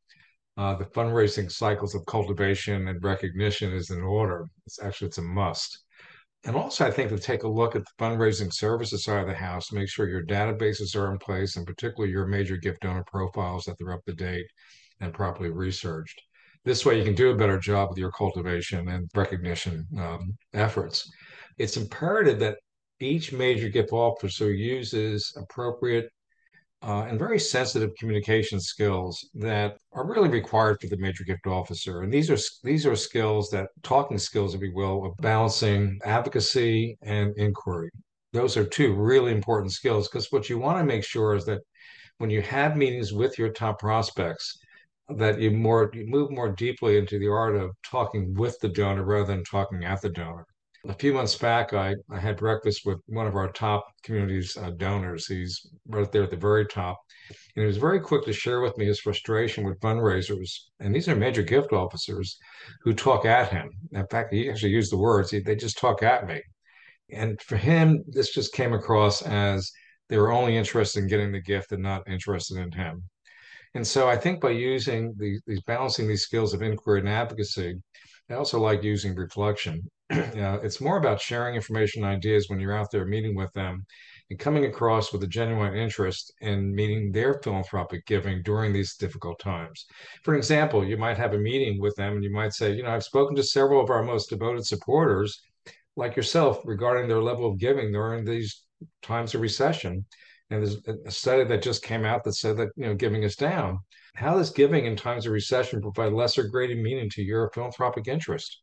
uh, 0.56 0.76
the 0.76 0.86
fundraising 0.86 1.52
cycles 1.52 1.96
of 1.96 2.06
cultivation 2.06 2.88
and 2.88 3.04
recognition 3.04 3.74
is 3.74 3.90
in 3.90 4.02
order. 4.02 4.48
It's 4.66 4.82
actually 4.82 5.08
it's 5.08 5.18
a 5.18 5.24
must. 5.24 5.84
And 6.46 6.56
also, 6.56 6.86
I 6.86 6.92
think 6.92 7.10
to 7.10 7.18
take 7.18 7.44
a 7.44 7.48
look 7.48 7.76
at 7.76 7.84
the 7.84 8.04
fundraising 8.04 8.54
services 8.54 9.06
side 9.06 9.22
of 9.22 9.28
the 9.28 9.34
house, 9.34 9.72
make 9.72 9.90
sure 9.90 10.10
your 10.10 10.26
databases 10.26 10.96
are 10.96 11.12
in 11.12 11.18
place, 11.18 11.56
and 11.56 11.66
particularly 11.66 12.12
your 12.12 12.28
major 12.28 12.58
gift 12.58 12.82
donor 12.82 13.06
profiles 13.08 13.64
that 13.66 13.78
they're 13.80 13.94
up 13.94 14.04
to 14.06 14.14
date 14.14 14.46
and 15.00 15.14
properly 15.14 15.50
researched. 15.50 16.22
This 16.66 16.86
way, 16.86 16.98
you 16.98 17.06
can 17.06 17.16
do 17.16 17.32
a 17.32 17.36
better 17.36 17.58
job 17.58 17.90
with 17.90 17.98
your 17.98 18.12
cultivation 18.12 18.90
and 18.90 19.10
recognition 19.16 19.86
um, 19.98 20.36
efforts. 20.54 21.10
It's 21.58 21.78
imperative 21.78 22.40
that 22.40 22.58
each 23.04 23.34
major 23.34 23.70
gift 23.70 23.92
officer 23.92 24.52
uses 24.52 25.34
appropriate 25.38 26.10
uh, 26.84 27.06
and 27.08 27.18
very 27.18 27.40
sensitive 27.40 27.96
communication 27.98 28.60
skills 28.60 29.30
that 29.34 29.78
are 29.94 30.06
really 30.06 30.28
required 30.28 30.80
for 30.82 30.88
the 30.88 30.98
major 30.98 31.24
gift 31.24 31.48
officer. 31.48 32.02
And 32.02 32.14
these 32.14 32.30
are 32.30 32.38
these 32.64 32.86
are 32.86 32.96
skills 32.96 33.50
that 33.52 33.70
talking 33.84 34.18
skills, 34.18 34.54
if 34.54 34.62
you 34.62 34.74
will, 34.76 35.06
of 35.06 35.14
balancing 35.18 36.00
advocacy 36.04 36.98
and 37.02 37.34
inquiry. 37.38 37.90
Those 38.34 38.58
are 38.58 38.66
two 38.66 38.94
really 38.94 39.32
important 39.32 39.72
skills 39.72 40.10
because 40.10 40.32
what 40.32 40.50
you 40.50 40.58
want 40.58 40.78
to 40.80 40.84
make 40.84 41.06
sure 41.06 41.36
is 41.36 41.46
that 41.46 41.62
when 42.18 42.30
you 42.30 42.42
have 42.42 42.76
meetings 42.76 43.14
with 43.14 43.38
your 43.40 43.50
top 43.50 43.80
prospects, 43.80 44.58
that 45.10 45.40
you 45.40 45.52
more 45.52 45.90
you 45.94 46.06
move 46.08 46.32
more 46.32 46.52
deeply 46.52 46.98
into 46.98 47.18
the 47.18 47.30
art 47.30 47.56
of 47.56 47.72
talking 47.90 48.34
with 48.34 48.58
the 48.60 48.70
donor 48.70 49.04
rather 49.04 49.26
than 49.28 49.44
talking 49.46 49.86
at 49.86 50.02
the 50.02 50.10
donor 50.10 50.46
a 50.86 50.94
few 50.94 51.14
months 51.14 51.36
back, 51.36 51.74
I, 51.74 51.96
I 52.12 52.20
had 52.20 52.38
breakfast 52.38 52.82
with 52.86 53.00
one 53.08 53.26
of 53.26 53.36
our 53.36 53.52
top 53.52 53.86
communities 54.04 54.58
uh, 54.58 54.72
donors. 54.72 55.28
He's 55.28 55.66
right 55.88 56.12
there 56.12 56.24
at 56.24 56.32
the 56.32 56.36
very 56.36 56.66
top. 56.66 57.00
And 57.56 57.64
he 57.64 57.68
was 57.68 57.78
very 57.78 58.02
quick 58.02 58.26
to 58.26 58.34
share 58.34 58.60
with 58.60 58.78
me 58.78 58.86
his 58.86 59.00
frustration 59.00 59.64
with 59.64 59.80
fundraisers. 59.80 60.50
And 60.80 60.94
these 60.94 61.08
are 61.08 61.16
major 61.16 61.42
gift 61.42 61.72
officers 61.72 62.38
who 62.82 62.94
talk 62.94 63.26
at 63.26 63.50
him. 63.50 63.70
In 63.94 64.06
fact, 64.08 64.34
he 64.34 64.50
actually 64.50 64.72
used 64.72 64.92
the 64.92 64.98
words, 64.98 65.32
he, 65.32 65.40
they 65.40 65.56
just 65.56 65.78
talk 65.78 66.04
at 66.04 66.28
me. 66.28 66.42
And 67.12 67.42
for 67.42 67.56
him, 67.56 68.04
this 68.08 68.34
just 68.34 68.54
came 68.54 68.74
across 68.74 69.22
as 69.22 69.72
they 70.10 70.18
were 70.18 70.32
only 70.32 70.58
interested 70.58 71.02
in 71.02 71.10
getting 71.10 71.32
the 71.32 71.42
gift 71.42 71.72
and 71.72 71.84
not 71.84 72.10
interested 72.10 72.58
in 72.58 72.72
him. 72.72 73.04
And 73.74 73.88
so 73.88 74.10
I 74.10 74.18
think 74.18 74.42
by 74.42 74.52
using 74.52 75.16
these 75.18 75.62
balancing 75.66 76.08
these 76.08 76.24
skills 76.24 76.54
of 76.54 76.62
inquiry 76.62 77.00
and 77.00 77.10
advocacy, 77.10 77.76
I 78.30 78.36
also 78.36 78.60
like 78.60 78.84
using 78.84 79.16
reflection. 79.16 79.90
it's 80.10 80.82
more 80.82 80.98
about 80.98 81.22
sharing 81.22 81.56
information 81.56 82.04
and 82.04 82.16
ideas 82.16 82.50
when 82.50 82.60
you're 82.60 82.78
out 82.78 82.92
there 82.92 83.06
meeting 83.06 83.36
with 83.36 83.52
them 83.54 83.86
and 84.30 84.40
coming 84.40 84.66
across 84.66 85.14
with 85.14 85.24
a 85.24 85.28
genuine 85.28 85.76
interest 85.76 86.34
in 86.42 86.74
meeting 86.74 87.12
their 87.12 87.36
philanthropic 87.36 88.06
giving 88.06 88.42
during 88.44 88.74
these 88.74 88.96
difficult 88.96 89.40
times. 89.40 89.86
For 90.24 90.36
example, 90.36 90.84
you 90.84 90.98
might 90.98 91.18
have 91.18 91.34
a 91.34 91.38
meeting 91.38 91.80
with 91.80 91.96
them 91.96 92.14
and 92.14 92.24
you 92.24 92.32
might 92.32 92.54
say, 92.54 92.74
you 92.74 92.84
know, 92.84 92.90
I've 92.90 93.04
spoken 93.04 93.36
to 93.36 93.44
several 93.44 93.82
of 93.82 93.90
our 93.90 94.04
most 94.04 94.30
devoted 94.30 94.66
supporters, 94.66 95.42
like 95.96 96.16
yourself, 96.16 96.62
regarding 96.66 97.08
their 97.08 97.22
level 97.22 97.50
of 97.50 97.60
giving 97.60 97.92
during 97.92 98.26
these 98.26 98.64
times 99.04 99.36
of 99.36 99.42
recession. 99.42 100.06
And 100.50 100.66
there's 100.66 100.78
a 101.06 101.12
study 101.12 101.44
that 101.46 101.62
just 101.62 101.84
came 101.84 102.06
out 102.06 102.24
that 102.24 102.34
said 102.34 102.58
that, 102.58 102.70
you 102.76 102.86
know, 102.86 102.96
giving 102.96 103.24
is 103.24 103.36
down. 103.36 103.80
How 104.16 104.36
does 104.38 104.50
giving 104.50 104.86
in 104.86 104.96
times 104.96 105.26
of 105.26 105.32
recession 105.32 105.82
provide 105.82 106.14
lesser 106.14 106.48
greater 106.48 106.76
meaning 106.76 107.10
to 107.12 107.24
your 107.24 107.50
philanthropic 107.54 108.08
interest? 108.08 108.63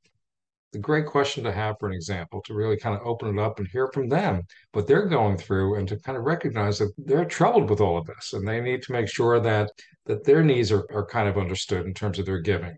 The 0.73 0.79
great 0.79 1.07
question 1.07 1.43
to 1.45 1.53
have 1.53 1.77
for 1.81 1.89
an 1.89 1.95
example, 1.95 2.41
to 2.43 2.55
really 2.55 2.77
kind 2.77 2.95
of 2.95 3.05
open 3.05 3.37
it 3.37 3.43
up 3.43 3.59
and 3.59 3.69
hear 3.69 3.89
from 3.93 4.09
them 4.09 4.43
what 4.73 4.87
they're 4.87 5.07
going 5.07 5.37
through 5.37 5.77
and 5.77 5.89
to 5.89 5.99
kind 5.99 6.17
of 6.17 6.25
recognize 6.25 6.79
that 6.79 6.93
they're 6.97 7.25
troubled 7.25 7.69
with 7.69 7.81
all 7.81 7.99
of 7.99 8.07
this 8.07 8.33
and 8.33 8.47
they 8.47 8.61
need 8.61 8.83
to 8.83 8.93
make 8.93 9.09
sure 9.09 9.41
that 9.41 9.71
that 10.07 10.25
their 10.25 10.43
needs 10.45 10.71
are, 10.71 10.87
are 10.93 11.07
kind 11.07 11.29
of 11.29 11.39
understood 11.39 11.87
in 11.87 11.95
terms 11.95 12.19
of 12.19 12.27
their 12.27 12.41
giving. 12.41 12.77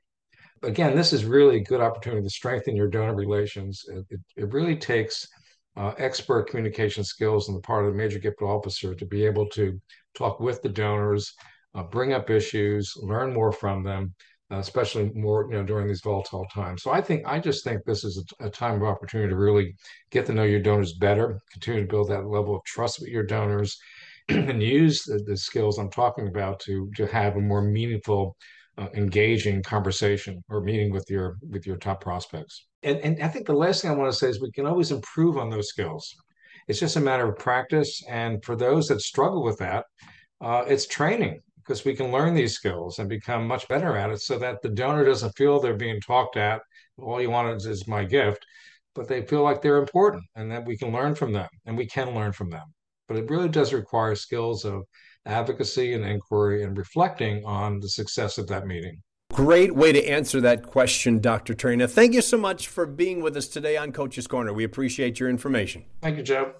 Again, 0.63 0.97
this 0.97 1.13
is 1.13 1.25
really 1.25 1.57
a 1.57 1.65
good 1.65 1.81
opportunity 1.81 2.23
to 2.23 2.31
strengthen 2.31 2.77
your 2.77 2.89
donor 2.89 3.15
relations. 3.15 3.85
It, 3.89 4.07
it, 4.11 4.21
it 4.37 4.53
really 4.53 4.77
takes 4.77 5.27
uh, 5.77 5.93
expert 5.99 6.49
communication 6.49 7.05
skills 7.05 7.49
on 7.49 7.55
the 7.55 7.61
part 7.61 7.85
of 7.85 7.93
the 7.93 7.97
major 7.97 8.19
gift 8.19 8.43
officer 8.43 8.95
to 8.95 9.07
be 9.07 9.25
able 9.25 9.49
to 9.51 9.81
talk 10.15 10.41
with 10.41 10.63
the 10.63 10.69
donors, 10.69 11.35
uh, 11.75 11.83
bring 11.83 12.13
up 12.13 12.31
issues, 12.31 12.95
learn 13.01 13.33
more 13.33 13.53
from 13.53 13.83
them, 13.83 14.15
uh, 14.53 14.59
especially 14.59 15.11
more 15.15 15.47
you 15.51 15.57
know 15.57 15.63
during 15.63 15.89
these 15.89 16.03
volatile 16.03 16.47
times. 16.53 16.83
So 16.83 16.91
I 16.91 17.01
think 17.01 17.23
I 17.27 17.39
just 17.39 17.65
think 17.65 17.85
this 17.85 18.05
is 18.05 18.23
a, 18.41 18.47
a, 18.47 18.51
time 18.51 18.75
of 18.75 18.83
opportunity 18.83 19.31
to 19.31 19.37
really 19.37 19.75
get 20.11 20.27
to 20.27 20.35
know 20.35 20.43
your 20.43 20.61
donors 20.61 20.93
better, 20.95 21.41
continue 21.51 21.81
to 21.81 21.87
build 21.87 22.11
that 22.11 22.27
level 22.27 22.57
of 22.57 22.65
trust 22.65 23.01
with 23.01 23.09
your 23.09 23.23
donors, 23.23 23.79
and 24.29 24.63
use 24.63 25.05
the, 25.05 25.23
the, 25.27 25.37
skills 25.37 25.79
I'm 25.79 25.91
talking 25.91 26.29
about 26.29 26.61
to 26.61 26.91
to 26.97 27.07
have 27.07 27.37
a 27.37 27.41
more 27.41 27.63
meaningful. 27.63 28.37
Uh, 28.79 28.89
engaging 28.95 29.63
conversation 29.63 30.43
or 30.49 30.63
meeting 30.63 30.91
with 30.91 31.05
your 31.11 31.37
with 31.51 31.67
your 31.67 31.77
top 31.77 32.01
prospects 32.01 32.69
and 32.83 32.97
and 33.01 33.23
i 33.23 33.29
think 33.29 33.47
the 33.47 33.53
last 33.53 33.83
thing 33.83 33.91
i 33.91 33.95
want 33.95 34.11
to 34.11 34.19
say 34.19 34.31
is 34.31 34.41
we 34.41 34.51
can 34.51 34.65
always 34.65 34.91
improve 34.91 35.37
on 35.37 35.51
those 35.51 35.69
skills 35.69 36.17
it's 36.69 36.81
just 36.81 36.97
a 36.97 37.01
matter 37.01 37.29
of 37.29 37.39
practice 37.39 38.03
and 38.09 38.43
for 38.43 38.57
those 38.57 38.89
that 38.89 39.03
struggle 39.03 39.43
with 39.43 39.59
that 39.59 39.85
uh, 40.41 40.65
it's 40.67 40.87
training 40.87 41.39
because 41.63 41.85
we 41.85 41.95
can 41.95 42.11
learn 42.11 42.35
these 42.35 42.55
skills 42.55 42.99
and 42.99 43.09
become 43.09 43.47
much 43.47 43.69
better 43.69 43.97
at 43.97 44.11
it 44.11 44.21
so 44.21 44.39
that 44.39 44.61
the 44.63 44.69
donor 44.69 45.05
doesn't 45.05 45.37
feel 45.37 45.61
they're 45.61 45.75
being 45.75 46.01
talked 46.01 46.37
at. 46.37 46.61
All 46.99 47.21
you 47.21 47.31
want 47.31 47.57
is, 47.57 47.67
is 47.67 47.89
my 47.89 48.05
gift, 48.05 48.45
but 48.95 49.09
they 49.09 49.23
feel 49.23 49.43
like 49.43 49.63
they're 49.63 49.79
important 49.79 50.25
and 50.35 50.51
that 50.51 50.67
we 50.67 50.77
can 50.77 50.93
learn 50.93 51.15
from 51.15 51.33
them 51.33 51.49
and 51.67 51.77
we 51.77 51.87
can 51.87 52.15
learn 52.15 52.33
from 52.33 52.51
them. 52.51 52.67
But 53.09 53.17
it 53.17 53.31
really 53.31 53.49
does 53.49 53.73
require 53.73 54.15
skills 54.15 54.65
of 54.65 54.83
advocacy 55.27 55.95
and 55.95 56.05
inquiry 56.05 56.65
and 56.65 56.77
reflecting 56.77 57.45
on 57.45 57.81
the 57.81 57.89
success 57.89 58.39
of 58.39 58.47
that 58.49 58.67
meeting. 58.67 59.03
Great 59.33 59.75
way 59.75 59.93
to 59.93 60.05
answer 60.07 60.43
that 60.43 60.67
question, 60.67 61.19
Dr. 61.19 61.55
Traina. 61.55 61.89
Thank 61.89 62.13
you 62.13 62.21
so 62.21 62.37
much 62.37 62.69
for 62.69 62.85
being 62.85 63.23
with 63.23 63.35
us 63.37 63.49
today 63.49 63.79
on 63.79 63.93
Coach's 63.93 64.27
Corner. 64.27 64.53
We 64.53 64.65
appreciate 64.65 65.19
your 65.19 65.31
information. 65.31 65.85
Thank 66.03 66.19
you, 66.19 66.23
Joe. 66.23 66.53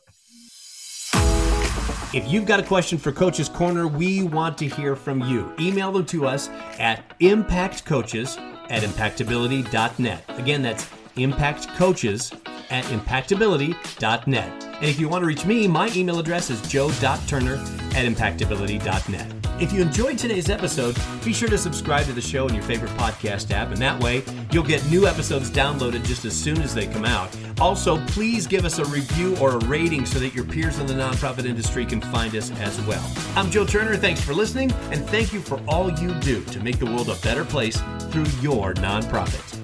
If 2.15 2.29
you've 2.29 2.45
got 2.45 2.61
a 2.61 2.63
question 2.63 2.99
for 2.99 3.11
Coach's 3.11 3.49
Corner, 3.49 3.89
we 3.89 4.23
want 4.23 4.59
to 4.59 4.69
hear 4.69 4.95
from 4.95 5.21
you. 5.23 5.55
Email 5.59 5.91
them 5.93 6.05
to 6.07 6.27
us 6.27 6.51
at 6.79 7.19
impactcoaches 7.21 8.39
at 8.69 8.83
impactability.net. 8.83 10.25
Again, 10.29 10.61
that's 10.61 10.87
impactcoaches 11.17 12.39
at 12.71 12.85
impactability.net. 12.85 14.65
And 14.65 14.85
if 14.85 15.01
you 15.01 15.09
want 15.09 15.23
to 15.23 15.27
reach 15.27 15.47
me, 15.47 15.67
my 15.67 15.91
email 15.97 16.19
address 16.19 16.51
is 16.51 16.61
joe.turner 16.63 17.55
at 17.55 18.05
impactability.net. 18.05 19.42
If 19.63 19.73
you 19.73 19.81
enjoyed 19.81 20.19
today's 20.19 20.51
episode, 20.51 20.97
be 21.25 21.33
sure 21.33 21.49
to 21.49 21.57
subscribe 21.57 22.07
to 22.07 22.13
the 22.13 22.21
show 22.21 22.49
in 22.49 22.55
your 22.55 22.65
favorite 22.65 22.91
podcast 22.97 23.53
app, 23.53 23.69
and 23.69 23.77
that 23.77 24.03
way 24.03 24.25
you'll 24.51 24.65
get 24.65 24.85
new 24.91 25.07
episodes 25.07 25.53
downloaded 25.53 26.05
just 26.05 26.25
as 26.25 26.35
soon 26.35 26.61
as 26.63 26.75
they 26.75 26.89
come 26.89 27.05
out. 27.05 27.31
Also, 27.61 28.05
please 28.07 28.49
give 28.49 28.65
us 28.65 28.81
a 28.81 28.85
review 28.87 29.37
or 29.37 29.51
a 29.51 29.65
rating 29.67 30.05
so 30.05 30.19
that 30.19 30.35
your 30.35 30.45
peers 30.45 30.81
in 30.81 30.87
the 30.89 30.95
nonprofit 30.95 31.45
industry 31.45 31.87
can 31.87 32.01
find 32.01 32.35
us 32.35 32.51
as 32.59 32.81
well. 32.87 33.09
I'm 33.37 33.53
Joe 33.53 33.65
Turner. 33.65 33.97
Thanks 33.97 34.21
for 34.21 34.35
listening, 34.35 34.73
and 34.91 35.07
thank 35.11 35.33
you 35.33 35.39
for 35.39 35.61
all 35.69 35.93
you 35.93 36.13
do 36.15 36.43
to 36.47 36.59
make 36.59 36.81
the 36.81 36.87
world 36.87 37.09
a 37.09 37.15
better 37.23 37.45
place 37.45 37.81
through 38.11 38.27
your 38.41 38.75
nonprofit. 38.75 39.62